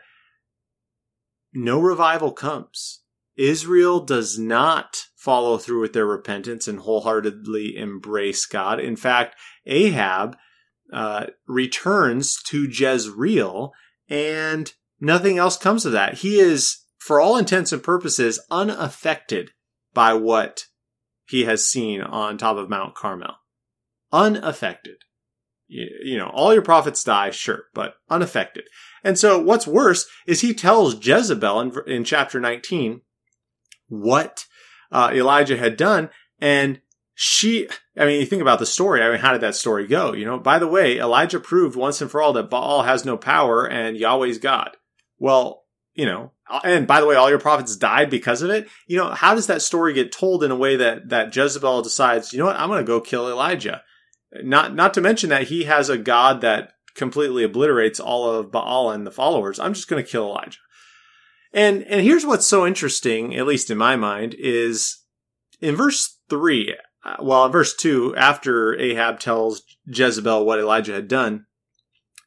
no 1.54 1.80
revival 1.80 2.32
comes. 2.32 3.02
Israel 3.38 4.00
does 4.00 4.38
not 4.38 5.06
follow 5.16 5.58
through 5.58 5.82
with 5.82 5.94
their 5.94 6.06
repentance 6.06 6.68
and 6.68 6.80
wholeheartedly 6.80 7.76
embrace 7.76 8.46
God. 8.46 8.80
In 8.80 8.96
fact, 8.96 9.36
Ahab 9.66 10.38
uh, 10.94 11.28
returns 11.48 12.42
to 12.44 12.70
Jezreel 12.70 13.72
and 14.08 14.72
nothing 15.00 15.38
else 15.38 15.58
comes 15.58 15.86
of 15.86 15.92
that. 15.94 16.16
He 16.16 16.40
is, 16.40 16.84
for 17.00 17.20
all 17.20 17.38
intents 17.38 17.72
and 17.72 17.82
purposes, 17.82 18.40
unaffected 18.52 19.52
by 19.94 20.14
what 20.14 20.66
he 21.28 21.46
has 21.46 21.68
seen 21.68 22.02
on 22.02 22.38
top 22.38 22.58
of 22.58 22.70
Mount 22.70 22.94
Carmel. 22.94 23.36
Unaffected. 24.16 24.98
You, 25.68 25.88
you 26.04 26.18
know, 26.18 26.30
all 26.34 26.54
your 26.54 26.62
prophets 26.62 27.04
die, 27.04 27.32
sure, 27.32 27.66
but 27.74 27.96
unaffected. 28.10 28.66
And 29.04 29.20
so 29.20 29.40
what's 29.40 29.68
worse 29.68 30.08
is 30.26 30.42
he 30.42 30.54
tells 30.54 31.06
Jezebel 31.06 31.60
in, 31.60 31.74
in 31.86 32.04
chapter 32.06 32.40
19 32.40 33.02
what 33.88 34.46
uh, 34.92 35.12
Elijah 35.14 35.58
had 35.58 35.76
done. 35.76 36.10
And 36.40 36.80
she, 37.14 37.68
I 37.98 38.06
mean, 38.06 38.20
you 38.20 38.26
think 38.26 38.42
about 38.42 38.60
the 38.60 38.66
story. 38.66 39.02
I 39.02 39.10
mean, 39.10 39.20
how 39.20 39.34
did 39.34 39.42
that 39.42 39.56
story 39.56 39.86
go? 39.86 40.14
You 40.14 40.26
know, 40.26 40.40
by 40.40 40.60
the 40.60 40.68
way, 40.68 40.98
Elijah 40.98 41.40
proved 41.40 41.76
once 41.76 42.02
and 42.02 42.10
for 42.10 42.22
all 42.22 42.34
that 42.34 42.50
Baal 42.50 42.84
has 42.84 43.04
no 43.04 43.18
power 43.18 43.68
and 43.68 43.98
Yahweh's 43.98 44.38
God. 44.38 44.78
Well, 45.20 45.64
you 45.94 46.06
know, 46.06 46.32
and 46.64 46.86
by 46.86 47.00
the 47.00 47.08
way, 47.08 47.16
all 47.16 47.30
your 47.30 47.40
prophets 47.40 47.76
died 47.76 48.10
because 48.10 48.42
of 48.42 48.50
it. 48.50 48.68
You 48.86 48.98
know, 48.98 49.10
how 49.12 49.34
does 49.34 49.48
that 49.48 49.62
story 49.62 49.94
get 49.94 50.12
told 50.12 50.44
in 50.44 50.52
a 50.52 50.56
way 50.56 50.76
that, 50.76 51.10
that 51.10 51.36
Jezebel 51.36 51.82
decides, 51.82 52.34
you 52.34 52.40
know 52.40 52.46
what, 52.46 52.60
I'm 52.60 52.70
going 52.70 52.84
to 52.84 52.88
go 52.88 53.02
kill 53.02 53.30
Elijah? 53.30 53.82
Not, 54.44 54.76
not 54.76 54.94
to 54.96 55.02
mention 55.02 55.30
that 55.30 55.48
he 55.48 55.64
has 55.64 55.90
a 55.90 55.98
God 55.98 56.42
that 56.42 56.74
completely 56.96 57.44
obliterates 57.44 58.00
all 58.00 58.30
of 58.30 58.52
Baal 58.52 58.92
and 58.92 59.06
the 59.06 59.12
followers. 59.12 59.60
I'm 59.60 59.74
just 59.74 59.88
going 59.88 60.04
to 60.04 60.10
kill 60.10 60.26
Elijah. 60.26 60.60
And, 61.54 61.84
and 61.84 62.02
here's 62.02 62.26
what's 62.26 62.48
so 62.48 62.66
interesting, 62.66 63.36
at 63.36 63.48
least 63.48 63.70
in 63.70 63.78
my 63.78 63.96
mind, 63.96 64.36
is 64.38 65.04
in 65.62 65.76
verse 65.76 66.20
three, 66.30 66.76
uh, 67.04 67.16
well, 67.22 67.46
in 67.46 67.52
verse 67.52 67.76
two, 67.76 68.16
after 68.16 68.78
Ahab 68.78 69.20
tells 69.20 69.62
Jezebel 69.86 70.46
what 70.46 70.60
Elijah 70.60 70.94
had 70.94 71.08
done, 71.08 71.46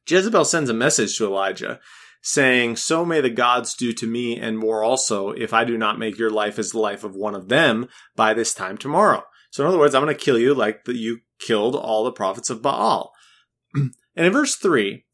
Jezebel 0.06 0.44
sends 0.44 0.70
a 0.70 0.74
message 0.74 1.16
to 1.18 1.26
Elijah 1.26 1.80
saying, 2.22 2.76
So 2.76 3.04
may 3.04 3.20
the 3.20 3.30
gods 3.30 3.74
do 3.74 3.92
to 3.92 4.06
me 4.06 4.38
and 4.38 4.58
more 4.58 4.82
also 4.82 5.30
if 5.30 5.52
I 5.52 5.64
do 5.64 5.76
not 5.76 5.98
make 5.98 6.18
your 6.18 6.30
life 6.30 6.58
as 6.58 6.70
the 6.70 6.78
life 6.78 7.04
of 7.04 7.14
one 7.14 7.34
of 7.34 7.48
them 7.48 7.88
by 8.16 8.34
this 8.34 8.54
time 8.54 8.78
tomorrow. 8.78 9.24
So 9.50 9.62
in 9.62 9.68
other 9.68 9.78
words, 9.78 9.94
I'm 9.94 10.04
going 10.04 10.14
to 10.14 10.24
kill 10.24 10.38
you 10.38 10.54
like 10.54 10.84
that 10.84 10.96
you 10.96 11.20
killed 11.38 11.75
all 11.75 12.04
the 12.04 12.12
prophets 12.12 12.50
of 12.50 12.62
Baal. 12.62 13.12
and 13.75 13.92
in 14.14 14.33
verse 14.33 14.57
3, 14.57 15.04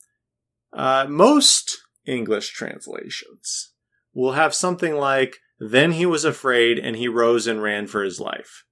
uh, 0.72 1.06
most 1.08 1.78
English 2.06 2.50
translations 2.50 3.72
will 4.12 4.32
have 4.32 4.54
something 4.54 4.94
like, 4.94 5.38
Then 5.58 5.92
he 5.92 6.06
was 6.06 6.24
afraid 6.24 6.78
and 6.78 6.96
he 6.96 7.08
rose 7.08 7.46
and 7.46 7.62
ran 7.62 7.86
for 7.86 8.02
his 8.02 8.20
life. 8.20 8.64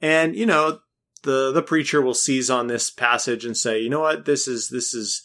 And, 0.00 0.36
you 0.36 0.46
know, 0.46 0.80
the, 1.22 1.52
the 1.52 1.62
preacher 1.62 2.02
will 2.02 2.14
seize 2.14 2.50
on 2.50 2.66
this 2.66 2.90
passage 2.90 3.44
and 3.44 3.56
say, 3.56 3.80
you 3.80 3.88
know 3.88 4.00
what, 4.00 4.26
this 4.26 4.46
is, 4.46 4.68
this 4.68 4.94
is 4.94 5.22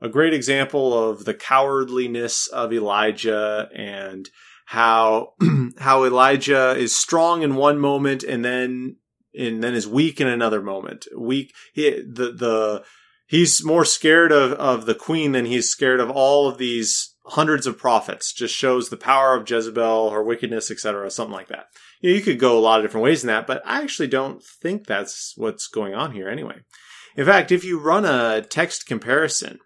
a 0.00 0.08
great 0.08 0.34
example 0.34 1.08
of 1.08 1.24
the 1.24 1.34
cowardliness 1.34 2.46
of 2.48 2.72
Elijah 2.72 3.68
and 3.74 4.28
how 4.66 5.34
how 5.78 6.04
Elijah 6.04 6.74
is 6.76 6.96
strong 6.96 7.42
in 7.42 7.54
one 7.54 7.78
moment 7.78 8.22
and 8.22 8.44
then 8.44 8.96
and 9.34 9.62
then 9.62 9.74
is 9.74 9.86
weak 9.86 10.20
in 10.20 10.28
another 10.28 10.62
moment. 10.62 11.06
Weak 11.16 11.54
he, 11.72 11.90
the 11.90 12.32
the 12.32 12.84
he's 13.26 13.64
more 13.64 13.84
scared 13.84 14.32
of 14.32 14.52
of 14.52 14.86
the 14.86 14.94
queen 14.94 15.32
than 15.32 15.46
he's 15.46 15.68
scared 15.68 16.00
of 16.00 16.10
all 16.10 16.48
of 16.48 16.58
these 16.58 17.14
hundreds 17.26 17.66
of 17.66 17.78
prophets. 17.78 18.32
Just 18.32 18.54
shows 18.54 18.88
the 18.88 18.96
power 18.96 19.36
of 19.36 19.48
Jezebel, 19.48 20.10
her 20.10 20.22
wickedness, 20.22 20.70
etc. 20.70 21.10
Something 21.10 21.34
like 21.34 21.48
that. 21.48 21.66
You, 22.00 22.10
know, 22.10 22.16
you 22.16 22.22
could 22.22 22.38
go 22.38 22.58
a 22.58 22.60
lot 22.60 22.80
of 22.80 22.84
different 22.84 23.04
ways 23.04 23.22
in 23.22 23.28
that, 23.28 23.46
but 23.46 23.62
I 23.64 23.82
actually 23.82 24.08
don't 24.08 24.42
think 24.42 24.86
that's 24.86 25.34
what's 25.36 25.68
going 25.68 25.94
on 25.94 26.12
here 26.12 26.28
anyway. 26.28 26.60
In 27.16 27.26
fact, 27.26 27.52
if 27.52 27.64
you 27.64 27.78
run 27.78 28.04
a 28.04 28.42
text 28.42 28.86
comparison 28.86 29.58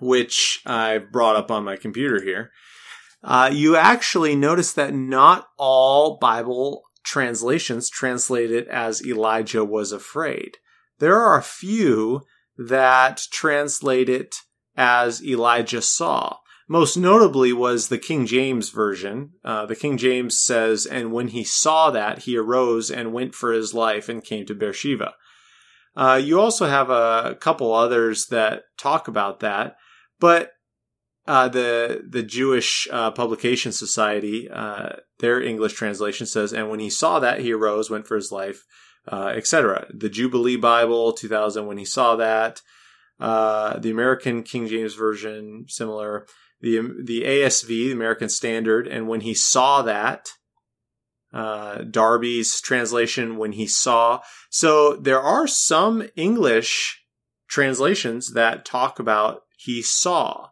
which 0.00 0.60
I've 0.64 1.10
brought 1.10 1.36
up 1.36 1.50
on 1.50 1.64
my 1.64 1.76
computer 1.76 2.22
here, 2.22 2.52
uh, 3.22 3.50
you 3.52 3.76
actually 3.76 4.36
notice 4.36 4.72
that 4.74 4.94
not 4.94 5.48
all 5.56 6.18
Bible 6.18 6.82
translations 7.08 7.88
translate 7.88 8.50
it 8.50 8.68
as 8.68 9.04
Elijah 9.04 9.64
was 9.64 9.92
afraid. 9.92 10.58
There 10.98 11.18
are 11.18 11.38
a 11.38 11.42
few 11.42 12.22
that 12.58 13.22
translate 13.32 14.08
it 14.08 14.36
as 14.76 15.24
Elijah 15.24 15.80
saw. 15.80 16.36
Most 16.68 16.98
notably 16.98 17.50
was 17.52 17.88
the 17.88 17.96
King 17.96 18.26
James 18.26 18.68
version. 18.68 19.30
Uh, 19.42 19.64
the 19.64 19.74
King 19.74 19.96
James 19.96 20.38
says, 20.38 20.84
And 20.84 21.12
when 21.12 21.28
he 21.28 21.42
saw 21.44 21.90
that, 21.90 22.20
he 22.20 22.36
arose 22.36 22.90
and 22.90 23.14
went 23.14 23.34
for 23.34 23.52
his 23.52 23.72
life 23.72 24.10
and 24.10 24.22
came 24.22 24.44
to 24.44 24.54
Beersheba. 24.54 25.14
Uh, 25.96 26.20
you 26.22 26.38
also 26.38 26.66
have 26.66 26.90
a 26.90 27.36
couple 27.40 27.72
others 27.72 28.26
that 28.26 28.64
talk 28.76 29.08
about 29.08 29.40
that. 29.40 29.76
But 30.20 30.52
uh, 31.28 31.46
the 31.46 32.04
the 32.08 32.22
Jewish 32.22 32.88
uh, 32.90 33.10
Publication 33.10 33.70
Society, 33.70 34.48
uh, 34.50 34.96
their 35.18 35.42
English 35.42 35.74
translation 35.74 36.26
says, 36.26 36.54
and 36.54 36.70
when 36.70 36.80
he 36.80 36.88
saw 36.88 37.20
that, 37.20 37.40
he 37.40 37.52
arose, 37.52 37.90
went 37.90 38.06
for 38.06 38.16
his 38.16 38.32
life, 38.32 38.64
uh, 39.06 39.32
etc. 39.36 39.86
The 39.92 40.08
Jubilee 40.08 40.56
Bible, 40.56 41.12
2000, 41.12 41.66
when 41.66 41.76
he 41.76 41.84
saw 41.84 42.16
that, 42.16 42.62
uh, 43.20 43.78
the 43.78 43.90
American 43.90 44.42
King 44.42 44.66
James 44.66 44.94
Version, 44.94 45.66
similar. 45.68 46.26
The 46.60 46.80
the 47.04 47.22
ASV, 47.22 47.68
the 47.68 47.92
American 47.92 48.30
Standard, 48.30 48.88
and 48.88 49.06
when 49.06 49.20
he 49.20 49.34
saw 49.34 49.82
that, 49.82 50.30
uh, 51.32 51.82
Darby's 51.82 52.60
translation, 52.60 53.36
when 53.36 53.52
he 53.52 53.66
saw. 53.66 54.20
So 54.50 54.96
there 54.96 55.20
are 55.20 55.46
some 55.46 56.08
English 56.16 57.04
translations 57.48 58.32
that 58.32 58.64
talk 58.64 58.98
about 58.98 59.42
he 59.56 59.82
saw. 59.82 60.48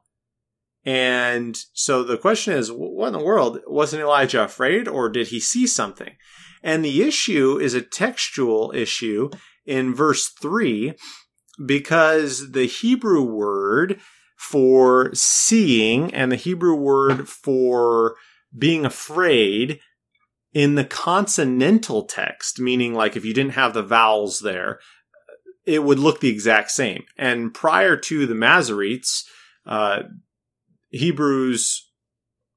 And 0.87 1.59
so 1.73 2.05
the 2.05 2.17
question 2.17 2.55
is, 2.55 2.71
what 2.71 3.09
in 3.09 3.13
the 3.13 3.25
world? 3.25 3.59
Wasn't 3.67 4.01
Elijah 4.01 4.45
afraid 4.45 4.87
or 4.87 5.09
did 5.09 5.29
he 5.29 5.41
see 5.41 5.67
something? 5.67 6.15
And 6.63 6.85
the 6.85 7.03
issue 7.03 7.59
is 7.59 7.75
a 7.75 7.83
textual 7.83 8.73
issue 8.75 9.31
in 9.67 9.95
verse 9.95 10.29
3 10.41 10.95
because 11.65 12.53
the 12.53 12.67
Hebrew 12.67 13.23
word 13.23 14.01
for 14.37 15.11
seeing 15.13 16.15
and 16.15 16.31
the 16.31 16.37
Hebrew 16.37 16.77
word 16.77 17.29
for 17.29 18.15
being 18.57 18.85
afraid 18.85 19.81
in 20.53 20.77
the 20.77 20.85
consonantal 20.85 22.05
text, 22.05 22.61
meaning 22.61 22.95
like 22.95 23.17
if 23.17 23.25
you 23.25 23.35
didn't 23.35 23.53
have 23.55 23.75
the 23.75 23.83
vowels 23.83 24.41
there, 24.41 24.79
it 25.67 25.83
would 25.83 25.99
look 25.99 26.21
the 26.21 26.31
exact 26.31 26.71
same. 26.71 27.05
And 27.19 27.53
prior 27.53 27.97
to 27.97 28.25
the 28.27 28.35
Masoretes, 28.35 29.25
uh, 29.67 30.03
Hebrews, 30.91 31.91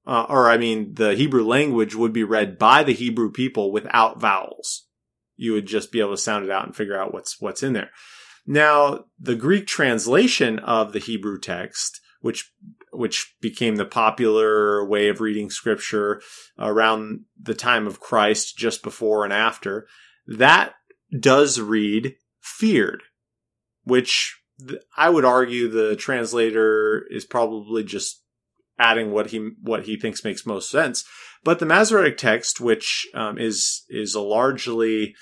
uh, 0.06 0.26
or 0.30 0.50
I 0.50 0.58
mean, 0.58 0.94
the 0.96 1.16
Hebrew 1.16 1.46
language 1.46 1.96
would 1.96 2.14
be 2.14 2.24
read 2.24 2.58
by 2.58 2.84
the 2.84 2.94
Hebrew 2.94 3.32
people 3.32 3.72
without 3.72 4.20
vowels. 4.20 4.88
You 5.36 5.54
would 5.54 5.66
just 5.66 5.92
be 5.92 6.00
able 6.00 6.12
to 6.12 6.18
sound 6.18 6.46
it 6.46 6.52
out 6.52 6.66
and 6.66 6.76
figure 6.76 7.00
out 7.00 7.14
what's 7.14 7.40
what's 7.40 7.64
in 7.64 7.74
there. 7.74 7.92
Now, 8.46 9.06
the 9.20 9.36
Greek 9.36 9.68
translation 9.68 10.60
of 10.60 10.92
the 10.92 11.00
Hebrew 11.00 11.40
text, 11.40 12.02
which 12.22 12.52
which 12.92 13.36
became 13.40 13.76
the 13.76 13.86
popular 13.86 14.84
way 14.86 15.10
of 15.10 15.22
reading 15.22 15.50
scripture 15.50 16.22
around 16.58 17.26
the 17.40 17.54
time 17.54 17.86
of 17.86 18.00
Christ, 18.00 18.58
just 18.58 18.82
before 18.82 19.24
and 19.24 19.32
after, 19.32 19.88
that 20.28 20.74
does 21.18 21.60
read 21.60 22.16
feared, 22.42 23.04
which 23.84 24.40
I 24.96 25.10
would 25.10 25.26
argue 25.26 25.68
the 25.68 25.96
translator 25.96 27.06
is 27.10 27.26
probably 27.26 27.84
just 27.84 28.24
adding 28.78 29.12
what 29.12 29.28
he 29.28 29.52
what 29.62 29.86
he 29.86 29.98
thinks 29.98 30.24
makes 30.24 30.46
most 30.46 30.70
sense. 30.70 31.06
But 31.44 31.60
the 31.60 31.66
Masoretic 31.66 32.18
text, 32.18 32.60
which 32.60 33.08
um, 33.14 33.38
is 33.38 33.84
is 33.90 34.16
a 34.16 34.22
largely 34.22 35.16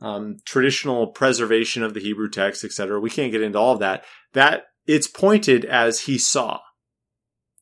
um, 0.00 0.36
traditional 0.44 1.08
preservation 1.08 1.82
of 1.82 1.94
the 1.94 2.00
Hebrew 2.00 2.28
text, 2.28 2.64
etc. 2.64 3.00
We 3.00 3.10
can't 3.10 3.32
get 3.32 3.42
into 3.42 3.58
all 3.58 3.74
of 3.74 3.80
that. 3.80 4.04
That 4.32 4.64
it's 4.86 5.06
pointed 5.06 5.64
as 5.64 6.00
he 6.00 6.18
saw. 6.18 6.60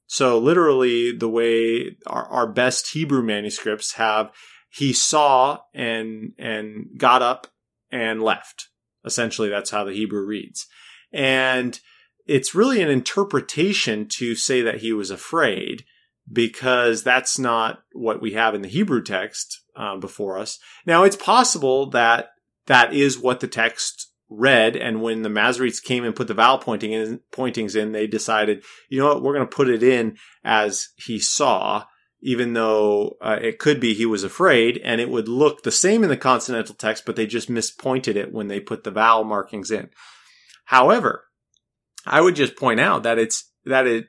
So 0.07 0.39
literally, 0.39 1.17
the 1.17 1.29
way 1.29 1.97
our, 2.07 2.27
our 2.27 2.47
best 2.47 2.93
Hebrew 2.93 3.23
manuscripts 3.23 3.95
have, 3.95 4.31
he 4.69 4.93
saw 4.93 5.61
and 5.73 6.33
and 6.39 6.89
got 6.99 7.23
up 7.23 7.47
and 7.91 8.23
left. 8.23 8.69
Essentially, 9.05 9.49
that's 9.49 9.71
how 9.71 9.85
the 9.85 9.95
Hebrew 9.95 10.25
reads. 10.27 10.67
And 11.13 11.79
it's 12.27 12.55
really 12.55 12.81
an 12.81 12.89
interpretation 12.89 14.07
to 14.09 14.35
say 14.35 14.63
that 14.63 14.81
he 14.81 14.93
was 14.93 15.11
afraid 15.11 15.85
because 16.31 17.03
that's 17.03 17.39
not 17.39 17.83
what 17.93 18.23
we 18.23 18.33
have 18.33 18.55
in 18.55 18.63
the 18.63 18.69
Hebrew 18.69 19.03
text 19.03 19.61
um, 19.77 20.01
before 20.01 20.39
us. 20.39 20.59
Now, 20.87 21.03
it's 21.03 21.17
possible 21.17 21.91
that 21.91 22.31
that 22.67 22.95
is 22.95 23.19
what 23.19 23.41
the 23.41 23.49
text 23.49 24.13
read, 24.29 24.77
and 24.77 25.03
when 25.03 25.23
the 25.23 25.29
Masoretes 25.29 25.83
came 25.83 26.05
and 26.05 26.17
put 26.17 26.29
the 26.29 26.35
vowel 26.35 26.59
pointing 26.59 26.93
in, 26.93 27.21
pointings 27.33 27.77
in, 27.77 27.93
they 27.93 28.07
decided, 28.07 28.65
you 28.89 28.99
know 28.99 29.09
what, 29.09 29.23
we're 29.23 29.35
going 29.35 29.47
to 29.47 29.57
put 29.57 29.69
it 29.69 29.83
in 29.83 30.17
as 30.45 30.89
he 30.97 31.19
saw, 31.19 31.85
even 32.23 32.53
though 32.53 33.17
uh, 33.21 33.39
it 33.43 33.59
could 33.59 33.81
be 33.81 33.95
he 33.95 34.07
was 34.07 34.25
afraid, 34.25 34.81
and 34.85 35.01
it 35.01 35.11
would 35.11 35.29
look 35.29 35.63
the 35.63 35.73
same 35.73 36.03
in 36.03 36.09
the 36.09 36.17
consonantal 36.17 36.75
text, 36.75 37.05
but 37.05 37.17
they 37.17 37.27
just 37.27 37.51
mispointed 37.51 38.17
it 38.17 38.33
when 38.33 38.49
they 38.49 38.61
put 38.61 38.85
the 38.85 38.91
vowel 38.91 39.25
markings 39.25 39.71
in. 39.71 39.91
However, 40.65 41.25
I 42.07 42.21
would 42.21 42.37
just 42.37 42.57
point 42.57 42.81
out 42.81 43.03
that 43.05 43.19
it's 43.19 43.51
that 43.65 43.87
it 43.87 44.07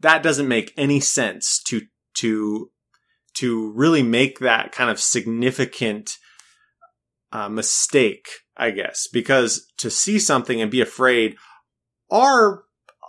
that 0.00 0.22
doesn't 0.22 0.48
make 0.48 0.72
any 0.76 1.00
sense 1.00 1.62
to 1.64 1.82
to 2.18 2.70
to 3.34 3.72
really 3.72 4.02
make 4.02 4.40
that 4.40 4.72
kind 4.72 4.90
of 4.90 5.00
significant 5.00 6.18
uh, 7.30 7.48
mistake, 7.48 8.28
I 8.56 8.70
guess, 8.70 9.06
because 9.12 9.66
to 9.78 9.90
see 9.90 10.18
something 10.18 10.60
and 10.60 10.70
be 10.70 10.80
afraid 10.80 11.36
are 12.10 12.64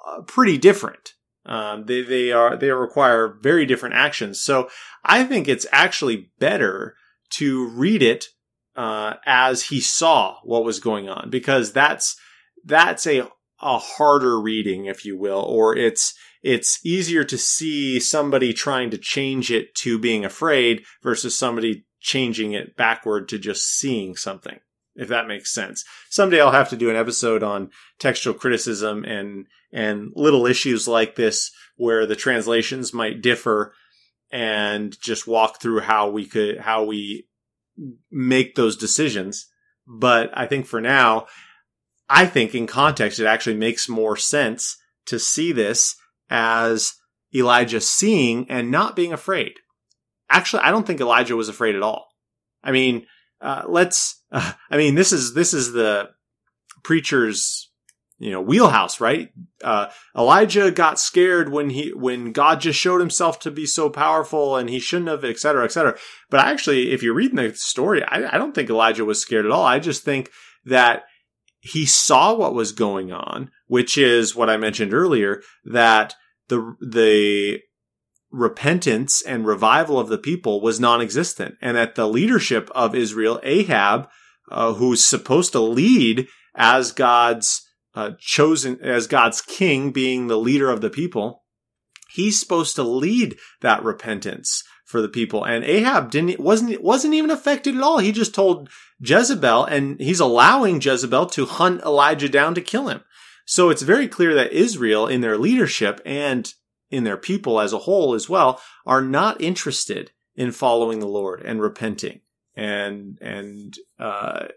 uh, 0.07 0.21
pretty 0.21 0.57
different. 0.57 1.13
Um, 1.45 1.85
they 1.85 2.01
they 2.01 2.31
are 2.31 2.55
they 2.57 2.69
require 2.71 3.37
very 3.41 3.65
different 3.65 3.95
actions. 3.95 4.41
So 4.41 4.69
I 5.03 5.23
think 5.23 5.47
it's 5.47 5.65
actually 5.71 6.31
better 6.37 6.95
to 7.31 7.67
read 7.69 8.03
it 8.03 8.25
uh, 8.75 9.15
as 9.25 9.63
he 9.63 9.79
saw 9.79 10.37
what 10.43 10.63
was 10.63 10.79
going 10.79 11.09
on 11.09 11.29
because 11.29 11.71
that's 11.71 12.17
that's 12.65 13.07
a 13.07 13.27
a 13.61 13.77
harder 13.77 14.39
reading, 14.39 14.85
if 14.85 15.05
you 15.05 15.17
will, 15.17 15.41
or 15.41 15.75
it's 15.75 16.13
it's 16.41 16.79
easier 16.85 17.23
to 17.25 17.37
see 17.37 17.99
somebody 17.99 18.53
trying 18.53 18.89
to 18.91 18.97
change 18.97 19.51
it 19.51 19.75
to 19.75 19.99
being 19.99 20.23
afraid 20.23 20.83
versus 21.03 21.37
somebody 21.37 21.85
changing 21.99 22.53
it 22.53 22.77
backward 22.77 23.27
to 23.27 23.37
just 23.37 23.65
seeing 23.65 24.15
something, 24.15 24.59
if 24.95 25.09
that 25.09 25.27
makes 25.27 25.51
sense. 25.51 25.83
Someday 26.09 26.39
I'll 26.39 26.51
have 26.51 26.69
to 26.69 26.77
do 26.77 26.89
an 26.89 26.95
episode 26.95 27.43
on 27.43 27.71
textual 27.99 28.33
criticism 28.33 29.03
and 29.03 29.47
and 29.71 30.11
little 30.15 30.45
issues 30.45 30.87
like 30.87 31.15
this 31.15 31.51
where 31.75 32.05
the 32.05 32.15
translations 32.15 32.93
might 32.93 33.21
differ 33.21 33.73
and 34.31 34.99
just 35.01 35.27
walk 35.27 35.61
through 35.61 35.81
how 35.81 36.09
we 36.09 36.25
could 36.25 36.59
how 36.59 36.85
we 36.85 37.27
make 38.11 38.55
those 38.55 38.77
decisions. 38.77 39.47
But 39.87 40.29
I 40.33 40.45
think 40.45 40.67
for 40.67 40.79
now, 40.79 41.27
I 42.09 42.25
think 42.25 42.55
in 42.55 42.65
context, 42.65 43.19
it 43.19 43.27
actually 43.27 43.55
makes 43.55 43.87
more 43.87 44.17
sense 44.17 44.77
to 45.05 45.19
see 45.19 45.51
this 45.51 45.95
as 46.29 46.93
Elijah 47.33 47.81
seeing 47.81 48.49
and 48.49 48.71
not 48.71 48.95
being 48.95 49.13
afraid. 49.13 49.53
Actually, 50.29 50.63
I 50.63 50.71
don't 50.71 50.85
think 50.87 51.01
Elijah 51.01 51.35
was 51.35 51.49
afraid 51.49 51.75
at 51.75 51.83
all. 51.83 52.07
I 52.63 52.71
mean, 52.71 53.05
uh, 53.41 53.63
let's, 53.67 54.21
uh, 54.31 54.53
I 54.71 54.77
mean, 54.77 54.95
this 54.95 55.11
is, 55.11 55.33
this 55.33 55.53
is 55.53 55.71
the 55.71 56.09
preacher's, 56.83 57.69
you 58.17 58.31
know, 58.31 58.41
wheelhouse, 58.41 58.99
right? 58.99 59.29
Uh, 59.63 59.87
Elijah 60.17 60.71
got 60.71 60.99
scared 60.99 61.49
when 61.49 61.69
he, 61.69 61.93
when 61.93 62.31
God 62.31 62.59
just 62.59 62.79
showed 62.79 62.99
himself 62.99 63.39
to 63.41 63.51
be 63.51 63.65
so 63.65 63.89
powerful 63.89 64.57
and 64.57 64.69
he 64.69 64.79
shouldn't 64.79 65.09
have, 65.09 65.23
et 65.23 65.39
cetera, 65.39 65.63
et 65.63 65.71
cetera. 65.71 65.97
But 66.29 66.41
actually, 66.41 66.91
if 66.91 67.01
you're 67.01 67.13
reading 67.13 67.37
the 67.37 67.53
story, 67.55 68.03
I, 68.03 68.35
I 68.35 68.37
don't 68.37 68.53
think 68.53 68.69
Elijah 68.69 69.05
was 69.05 69.21
scared 69.21 69.45
at 69.45 69.51
all. 69.51 69.63
I 69.63 69.79
just 69.79 70.03
think 70.03 70.29
that 70.65 71.03
he 71.59 71.85
saw 71.85 72.33
what 72.33 72.53
was 72.53 72.71
going 72.71 73.11
on, 73.11 73.51
which 73.67 73.97
is 73.97 74.35
what 74.35 74.49
I 74.49 74.57
mentioned 74.57 74.93
earlier, 74.93 75.41
that 75.65 76.15
the, 76.47 76.75
the 76.79 77.59
repentance 78.31 79.21
and 79.21 79.45
revival 79.45 79.99
of 79.99 80.07
the 80.07 80.17
people 80.17 80.61
was 80.61 80.79
non-existent. 80.79 81.55
And 81.61 81.75
that 81.77 81.95
the 81.95 82.07
leadership 82.07 82.69
of 82.73 82.95
Israel, 82.95 83.39
Ahab, 83.43 84.07
uh, 84.49 84.73
who's 84.73 85.03
supposed 85.03 85.51
to 85.51 85.59
lead 85.59 86.27
as 86.55 86.91
God's 86.91 87.61
uh, 87.95 88.11
chosen, 88.19 88.79
as 88.81 89.07
God's 89.07 89.41
king 89.41 89.91
being 89.91 90.27
the 90.27 90.37
leader 90.37 90.69
of 90.69 90.81
the 90.81 90.89
people, 90.89 91.43
he's 92.11 92.39
supposed 92.39 92.75
to 92.75 92.83
lead 92.83 93.37
that 93.61 93.83
repentance 93.83 94.63
for 94.89 95.03
the 95.03 95.07
people. 95.07 95.43
And 95.43 95.63
Ahab 95.63 96.09
didn't 96.09 96.39
wasn't 96.39 96.81
wasn't 96.81 97.13
even 97.13 97.29
affected 97.29 97.75
at 97.75 97.83
all. 97.83 97.99
He 97.99 98.11
just 98.11 98.33
told 98.33 98.69
Jezebel, 98.99 99.65
and 99.65 99.99
he's 99.99 100.19
allowing 100.19 100.81
Jezebel 100.81 101.27
to 101.27 101.45
hunt 101.45 101.83
Elijah 101.83 102.27
down 102.27 102.55
to 102.55 102.61
kill 102.61 102.87
him. 102.87 103.01
So 103.45 103.69
it's 103.69 103.83
very 103.83 104.07
clear 104.07 104.33
that 104.33 104.51
Israel, 104.51 105.05
in 105.05 105.21
their 105.21 105.37
leadership 105.37 106.01
and 106.05 106.51
in 106.89 107.03
their 107.03 107.17
people 107.17 107.59
as 107.59 107.71
a 107.71 107.79
whole 107.79 108.15
as 108.15 108.27
well, 108.27 108.59
are 108.83 109.03
not 109.03 109.39
interested 109.39 110.11
in 110.35 110.51
following 110.51 110.99
the 110.99 111.07
Lord 111.07 111.43
and 111.43 111.61
repenting 111.61 112.21
and 112.55 113.19
and 113.21 113.75
uh, 113.99 114.47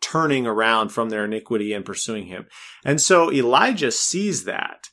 turning 0.00 0.48
around 0.48 0.88
from 0.88 1.10
their 1.10 1.26
iniquity 1.26 1.72
and 1.72 1.84
pursuing 1.84 2.26
Him. 2.26 2.46
And 2.84 3.00
so 3.00 3.32
Elijah 3.32 3.92
sees 3.92 4.46
that, 4.46 4.88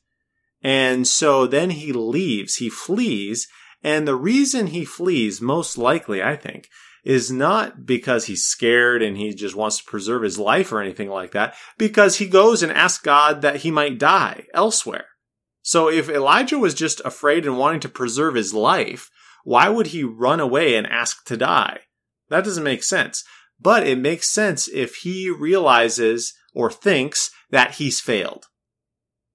and 0.62 1.08
so 1.08 1.48
then 1.48 1.72
he 1.72 1.92
leaves, 1.92 2.58
he 2.58 2.70
flees, 2.70 3.48
and 3.84 4.08
the 4.08 4.16
reason 4.16 4.68
he 4.68 4.86
flees, 4.86 5.42
most 5.42 5.78
likely, 5.78 6.24
I 6.24 6.36
think, 6.36 6.70
is 7.04 7.30
not 7.30 7.86
because 7.86 8.26
he's 8.26 8.46
scared 8.46 9.02
and 9.02 9.18
he 9.18 9.34
just 9.34 9.56
wants 9.56 9.78
to 9.78 9.84
preserve 9.84 10.24
his 10.24 10.40
life 10.40 10.72
or 10.72 10.82
anything 10.82 11.10
like 11.10 11.32
that, 11.32 11.54
because 11.78 12.18
he 12.18 12.28
goes 12.28 12.64
and 12.64 12.72
asks 12.72 13.04
God 13.04 13.42
that 13.42 13.58
he 13.58 13.72
might 13.72 14.00
die 14.00 14.46
elsewhere. 14.54 15.08
So 15.62 15.90
if 15.90 16.10
Elijah 16.10 16.58
was 16.58 16.74
just 16.74 17.02
afraid 17.06 17.46
and 17.46 17.58
wanting 17.58 17.82
to 17.82 17.90
preserve 17.90 18.36
his 18.36 18.54
life, 18.54 19.10
why 19.44 19.70
would 19.70 19.88
he 19.88 20.04
run 20.04 20.40
away 20.40 20.76
and 20.76 20.88
ask 20.88 21.26
to 21.26 21.38
die? 21.38 21.80
That 22.30 22.46
doesn't 22.46 22.64
make 22.64 22.84
sense. 22.84 23.24
But 23.60 23.86
it 23.86 23.98
makes 23.98 24.28
sense 24.28 24.68
if 24.68 24.96
he 24.96 25.30
realizes 25.30 26.34
or 26.54 26.72
thinks 26.72 27.32
that 27.50 27.76
he's 27.76 28.00
failed. 28.00 28.48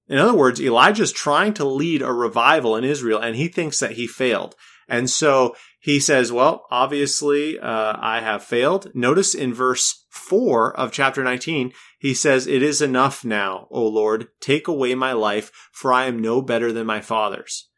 In 0.08 0.18
other 0.18 0.34
words, 0.34 0.60
Elijah's 0.60 1.12
trying 1.12 1.54
to 1.54 1.64
lead 1.64 2.02
a 2.02 2.12
revival 2.12 2.76
in 2.76 2.84
Israel 2.84 3.20
and 3.20 3.36
he 3.36 3.48
thinks 3.48 3.80
that 3.80 3.92
he 3.92 4.06
failed. 4.06 4.54
And 4.88 5.10
so 5.10 5.54
he 5.80 6.00
says, 6.00 6.32
well, 6.32 6.66
obviously, 6.70 7.58
uh, 7.58 7.96
I 7.98 8.20
have 8.20 8.42
failed. 8.42 8.90
Notice 8.94 9.34
in 9.34 9.52
verse 9.52 10.06
four 10.08 10.74
of 10.74 10.92
chapter 10.92 11.22
19, 11.22 11.72
he 11.98 12.14
says, 12.14 12.46
it 12.46 12.62
is 12.62 12.80
enough 12.80 13.24
now, 13.24 13.68
O 13.70 13.86
Lord, 13.86 14.28
take 14.40 14.66
away 14.66 14.94
my 14.94 15.12
life, 15.12 15.50
for 15.72 15.92
I 15.92 16.06
am 16.06 16.20
no 16.20 16.40
better 16.40 16.72
than 16.72 16.86
my 16.86 17.00
fathers. 17.00 17.68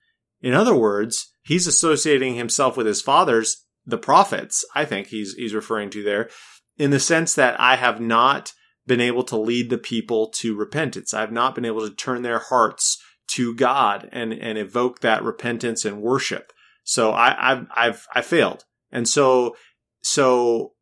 In 0.40 0.54
other 0.54 0.74
words, 0.74 1.34
he's 1.42 1.66
associating 1.66 2.36
himself 2.36 2.76
with 2.76 2.86
his 2.86 3.02
fathers, 3.02 3.66
the 3.84 3.98
prophets, 3.98 4.64
I 4.74 4.84
think 4.84 5.08
he's, 5.08 5.34
he's 5.34 5.54
referring 5.54 5.90
to 5.90 6.02
there, 6.02 6.30
in 6.78 6.90
the 6.90 7.00
sense 7.00 7.34
that 7.34 7.58
I 7.60 7.76
have 7.76 8.00
not 8.00 8.52
been 8.90 9.00
able 9.00 9.22
to 9.22 9.36
lead 9.36 9.70
the 9.70 9.78
people 9.78 10.26
to 10.30 10.56
repentance. 10.56 11.14
I've 11.14 11.30
not 11.30 11.54
been 11.54 11.64
able 11.64 11.88
to 11.88 11.94
turn 11.94 12.22
their 12.22 12.40
hearts 12.40 13.00
to 13.28 13.54
God 13.54 14.08
and, 14.10 14.32
and 14.32 14.58
evoke 14.58 14.98
that 15.00 15.22
repentance 15.22 15.84
and 15.84 16.02
worship. 16.02 16.52
So 16.82 17.12
I, 17.12 17.52
I've, 17.52 17.66
I've, 17.76 18.06
I 18.16 18.20
failed. 18.22 18.64
And 18.90 19.08
so, 19.08 19.54
so 20.02 20.72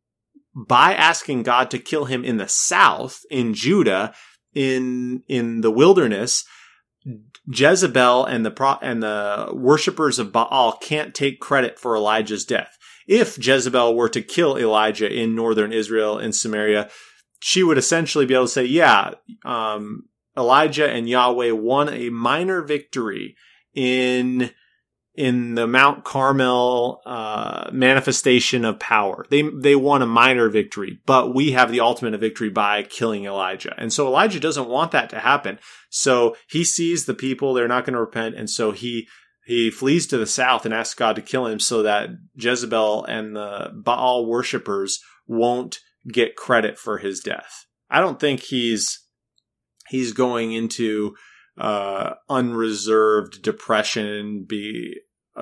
by 0.55 0.95
asking 0.95 1.43
God 1.43 1.69
to 1.69 1.77
kill 1.77 2.05
him 2.05 2.25
in 2.25 2.37
the 2.37 2.47
south, 2.47 3.21
in 3.29 3.53
Judah, 3.53 4.15
in, 4.55 5.21
in 5.27 5.61
the 5.61 5.69
wilderness, 5.69 6.45
Jezebel 7.45 8.25
and 8.25 8.43
the 8.43 8.49
pro- 8.49 8.79
and 8.81 9.03
the 9.03 9.51
worshippers 9.53 10.17
of 10.17 10.31
Baal 10.31 10.77
can't 10.81 11.13
take 11.13 11.39
credit 11.39 11.77
for 11.77 11.95
Elijah's 11.95 12.43
death. 12.43 12.75
If 13.07 13.37
Jezebel 13.37 13.95
were 13.95 14.09
to 14.09 14.23
kill 14.23 14.57
Elijah 14.57 15.11
in 15.11 15.35
northern 15.35 15.71
Israel 15.71 16.17
in 16.17 16.33
Samaria, 16.33 16.89
she 17.39 17.63
would 17.63 17.77
essentially 17.77 18.25
be 18.25 18.33
able 18.33 18.45
to 18.45 18.51
say, 18.51 18.65
yeah, 18.65 19.11
um, 19.45 20.03
Elijah 20.37 20.89
and 20.89 21.09
Yahweh 21.09 21.51
won 21.51 21.89
a 21.89 22.09
minor 22.09 22.61
victory 22.61 23.35
in 23.73 24.51
in 25.15 25.55
the 25.55 25.67
Mount 25.67 26.05
Carmel 26.05 27.01
uh, 27.05 27.69
manifestation 27.73 28.63
of 28.63 28.79
power. 28.79 29.25
They 29.29 29.41
they 29.41 29.75
won 29.75 30.01
a 30.01 30.07
minor 30.07 30.49
victory, 30.49 30.99
but 31.05 31.35
we 31.35 31.51
have 31.51 31.71
the 31.71 31.81
ultimate 31.81 32.17
victory 32.19 32.49
by 32.49 32.83
killing 32.83 33.25
Elijah. 33.25 33.73
And 33.77 33.91
so 33.91 34.07
Elijah 34.07 34.39
doesn't 34.39 34.69
want 34.69 34.91
that 34.91 35.09
to 35.09 35.19
happen. 35.19 35.59
So 35.89 36.37
he 36.47 36.63
sees 36.63 37.05
the 37.05 37.13
people; 37.13 37.53
they're 37.53 37.67
not 37.67 37.85
going 37.85 37.95
to 37.95 37.99
repent, 37.99 38.35
and 38.35 38.49
so 38.49 38.71
he 38.71 39.07
he 39.45 39.71
flees 39.71 40.07
to 40.07 40.17
the 40.17 40.27
south 40.27 40.63
and 40.63 40.73
asks 40.73 40.95
God 40.95 41.15
to 41.15 41.21
kill 41.21 41.47
him, 41.47 41.59
so 41.59 41.83
that 41.83 42.09
Jezebel 42.35 43.03
and 43.05 43.35
the 43.35 43.71
Baal 43.73 44.25
worshippers 44.25 45.01
won't 45.27 45.79
get 46.07 46.35
credit 46.35 46.77
for 46.77 46.97
his 46.97 47.19
death. 47.19 47.65
I 47.89 48.01
don't 48.01 48.19
think 48.19 48.41
he's 48.41 49.03
he's 49.87 50.13
going 50.13 50.53
into 50.53 51.15
uh, 51.57 52.13
unreserved 52.29 53.41
depression 53.41 54.45
be 54.47 54.95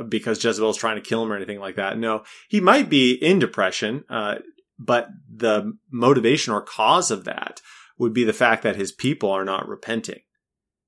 because 0.09 0.43
Jezebel's 0.43 0.77
trying 0.77 0.95
to 0.95 1.07
kill 1.07 1.23
him 1.23 1.31
or 1.31 1.35
anything 1.35 1.59
like 1.59 1.75
that. 1.75 1.97
No, 1.97 2.23
he 2.47 2.59
might 2.59 2.89
be 2.89 3.13
in 3.13 3.39
depression, 3.39 4.03
uh, 4.09 4.35
but 4.79 5.09
the 5.33 5.73
motivation 5.91 6.53
or 6.53 6.61
cause 6.61 7.11
of 7.11 7.25
that 7.25 7.61
would 7.97 8.13
be 8.13 8.23
the 8.23 8.33
fact 8.33 8.63
that 8.63 8.75
his 8.75 8.91
people 8.91 9.31
are 9.31 9.45
not 9.45 9.67
repenting. 9.67 10.21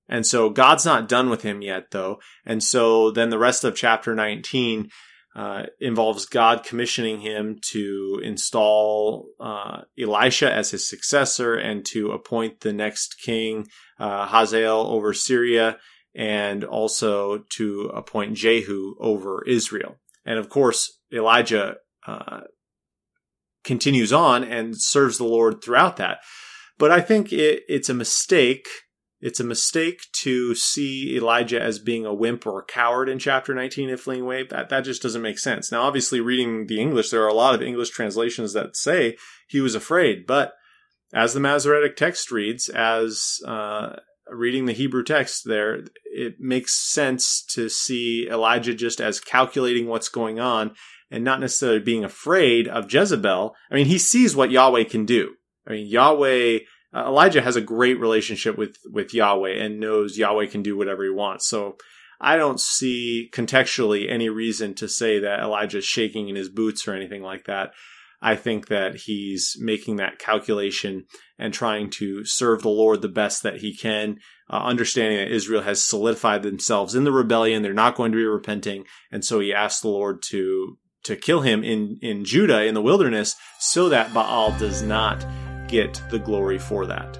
And 0.07 0.25
so 0.25 0.49
God's 0.49 0.85
not 0.85 1.07
done 1.07 1.29
with 1.29 1.43
him 1.43 1.61
yet, 1.61 1.91
though. 1.91 2.19
And 2.45 2.63
so 2.63 3.11
then 3.11 3.29
the 3.29 3.37
rest 3.37 3.63
of 3.63 3.75
chapter 3.75 4.15
19 4.15 4.89
uh, 5.35 5.63
involves 5.79 6.25
God 6.25 6.63
commissioning 6.63 7.21
him 7.21 7.59
to 7.71 8.19
install 8.23 9.29
uh, 9.39 9.81
Elisha 9.97 10.51
as 10.51 10.71
his 10.71 10.89
successor 10.89 11.55
and 11.55 11.85
to 11.85 12.11
appoint 12.11 12.61
the 12.61 12.73
next 12.73 13.19
king, 13.21 13.67
uh, 13.99 14.25
Hazael, 14.27 14.87
over 14.87 15.13
Syria, 15.13 15.77
and 16.15 16.63
also 16.63 17.43
to 17.57 17.91
appoint 17.93 18.33
Jehu 18.33 18.95
over 18.99 19.43
Israel. 19.45 19.97
And 20.25 20.39
of 20.39 20.49
course, 20.49 20.99
Elijah 21.13 21.75
uh, 22.05 22.41
continues 23.63 24.11
on 24.11 24.43
and 24.43 24.79
serves 24.79 25.17
the 25.17 25.25
Lord 25.25 25.63
throughout 25.63 25.97
that. 25.97 26.19
But 26.77 26.91
I 26.91 27.01
think 27.01 27.31
it, 27.31 27.63
it's 27.67 27.89
a 27.89 27.93
mistake. 27.93 28.67
It's 29.21 29.39
a 29.39 29.45
mistake 29.45 30.01
to 30.21 30.55
see 30.55 31.15
Elijah 31.17 31.61
as 31.61 31.79
being 31.79 32.05
a 32.05 32.13
wimp 32.13 32.47
or 32.47 32.59
a 32.59 32.65
coward 32.65 33.09
in 33.09 33.19
chapter 33.19 33.53
19 33.53 33.89
of 33.89 33.99
Fleeing 33.99 34.21
Away. 34.21 34.43
That, 34.43 34.69
that 34.69 34.85
just 34.85 35.01
doesn't 35.01 35.21
make 35.21 35.39
sense. 35.39 35.71
Now, 35.71 35.81
obviously, 35.81 36.21
reading 36.21 36.67
the 36.67 36.79
English, 36.79 37.09
there 37.09 37.23
are 37.23 37.29
a 37.29 37.33
lot 37.33 37.53
of 37.53 37.61
English 37.61 37.89
translations 37.89 38.53
that 38.53 38.77
say 38.77 39.17
he 39.47 39.59
was 39.59 39.75
afraid. 39.75 40.25
But 40.25 40.53
as 41.13 41.33
the 41.33 41.41
Masoretic 41.41 41.97
text 41.97 42.31
reads, 42.31 42.69
as 42.69 43.39
uh, 43.45 43.97
reading 44.31 44.65
the 44.65 44.73
Hebrew 44.73 45.03
text 45.03 45.43
there, 45.45 45.81
it 46.05 46.35
makes 46.39 46.73
sense 46.73 47.43
to 47.53 47.67
see 47.67 48.27
Elijah 48.29 48.73
just 48.73 49.01
as 49.01 49.19
calculating 49.19 49.87
what's 49.87 50.09
going 50.09 50.39
on 50.39 50.75
and 51.11 51.23
not 51.23 51.39
necessarily 51.39 51.79
being 51.79 52.03
afraid 52.03 52.67
of 52.67 52.91
Jezebel. 52.91 53.55
I 53.71 53.75
mean, 53.75 53.87
he 53.87 53.97
sees 53.97 54.35
what 54.35 54.51
Yahweh 54.51 54.85
can 54.85 55.05
do. 55.05 55.33
I 55.67 55.71
mean, 55.71 55.87
Yahweh, 55.87 56.59
uh, 56.93 57.05
Elijah 57.05 57.41
has 57.41 57.55
a 57.55 57.61
great 57.61 57.99
relationship 57.99 58.57
with, 58.57 58.77
with 58.91 59.13
Yahweh 59.13 59.51
and 59.51 59.79
knows 59.79 60.17
Yahweh 60.17 60.47
can 60.47 60.63
do 60.63 60.77
whatever 60.77 61.03
he 61.03 61.09
wants. 61.09 61.47
So 61.47 61.77
I 62.19 62.35
don't 62.35 62.59
see 62.59 63.29
contextually 63.33 64.11
any 64.11 64.29
reason 64.29 64.73
to 64.75 64.87
say 64.87 65.19
that 65.19 65.39
Elijah 65.39 65.77
is 65.77 65.85
shaking 65.85 66.29
in 66.29 66.35
his 66.35 66.49
boots 66.49 66.87
or 66.87 66.93
anything 66.93 67.21
like 67.21 67.45
that. 67.45 67.71
I 68.21 68.35
think 68.35 68.67
that 68.67 68.95
he's 68.95 69.55
making 69.59 69.95
that 69.95 70.19
calculation 70.19 71.05
and 71.37 71.53
trying 71.53 71.89
to 71.91 72.25
serve 72.25 72.61
the 72.61 72.69
Lord 72.69 73.01
the 73.01 73.07
best 73.07 73.43
that 73.43 73.61
he 73.61 73.73
can, 73.73 74.17
uh, 74.49 74.57
understanding 74.57 75.19
that 75.19 75.33
Israel 75.33 75.61
has 75.61 75.85
solidified 75.85 76.43
themselves 76.43 76.95
in 76.95 77.05
the 77.05 77.13
rebellion. 77.13 77.61
They're 77.61 77.73
not 77.73 77.95
going 77.95 78.11
to 78.11 78.17
be 78.17 78.25
repenting. 78.25 78.83
And 79.09 79.23
so 79.23 79.39
he 79.39 79.53
asked 79.53 79.81
the 79.81 79.89
Lord 79.89 80.21
to 80.29 80.77
to 81.01 81.15
kill 81.15 81.39
him 81.41 81.63
in, 81.63 81.97
in 82.01 82.25
Judah 82.25 82.65
in 82.65 82.73
the 82.73 82.81
wilderness 82.81 83.37
so 83.57 83.87
that 83.87 84.13
Baal 84.13 84.51
does 84.59 84.81
not 84.81 85.25
get 85.69 86.01
the 86.09 86.19
glory 86.19 86.57
for 86.57 86.85
that. 86.85 87.17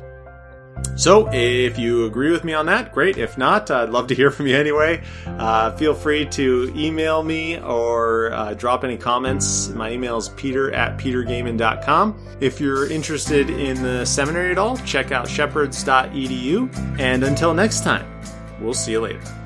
So, 0.95 1.29
if 1.31 1.77
you 1.77 2.05
agree 2.05 2.31
with 2.31 2.43
me 2.43 2.53
on 2.53 2.65
that, 2.67 2.93
great. 2.93 3.17
If 3.17 3.37
not, 3.37 3.71
I'd 3.71 3.89
love 3.89 4.07
to 4.07 4.15
hear 4.15 4.31
from 4.31 4.47
you 4.47 4.55
anyway. 4.55 5.01
Uh, 5.25 5.71
feel 5.75 5.93
free 5.93 6.25
to 6.27 6.73
email 6.75 7.23
me 7.23 7.59
or 7.59 8.31
uh, 8.33 8.53
drop 8.53 8.83
any 8.83 8.97
comments. 8.97 9.69
My 9.69 9.91
email 9.91 10.17
is 10.17 10.29
peter 10.29 10.71
at 10.73 10.97
petergoeman.com. 10.97 12.37
If 12.39 12.59
you're 12.59 12.89
interested 12.91 13.49
in 13.49 13.81
the 13.81 14.05
seminary 14.05 14.51
at 14.51 14.57
all, 14.57 14.77
check 14.77 15.11
out 15.11 15.27
shepherds.edu. 15.27 16.99
And 16.99 17.23
until 17.23 17.53
next 17.53 17.83
time, 17.83 18.05
we'll 18.61 18.73
see 18.73 18.91
you 18.91 19.01
later. 19.01 19.38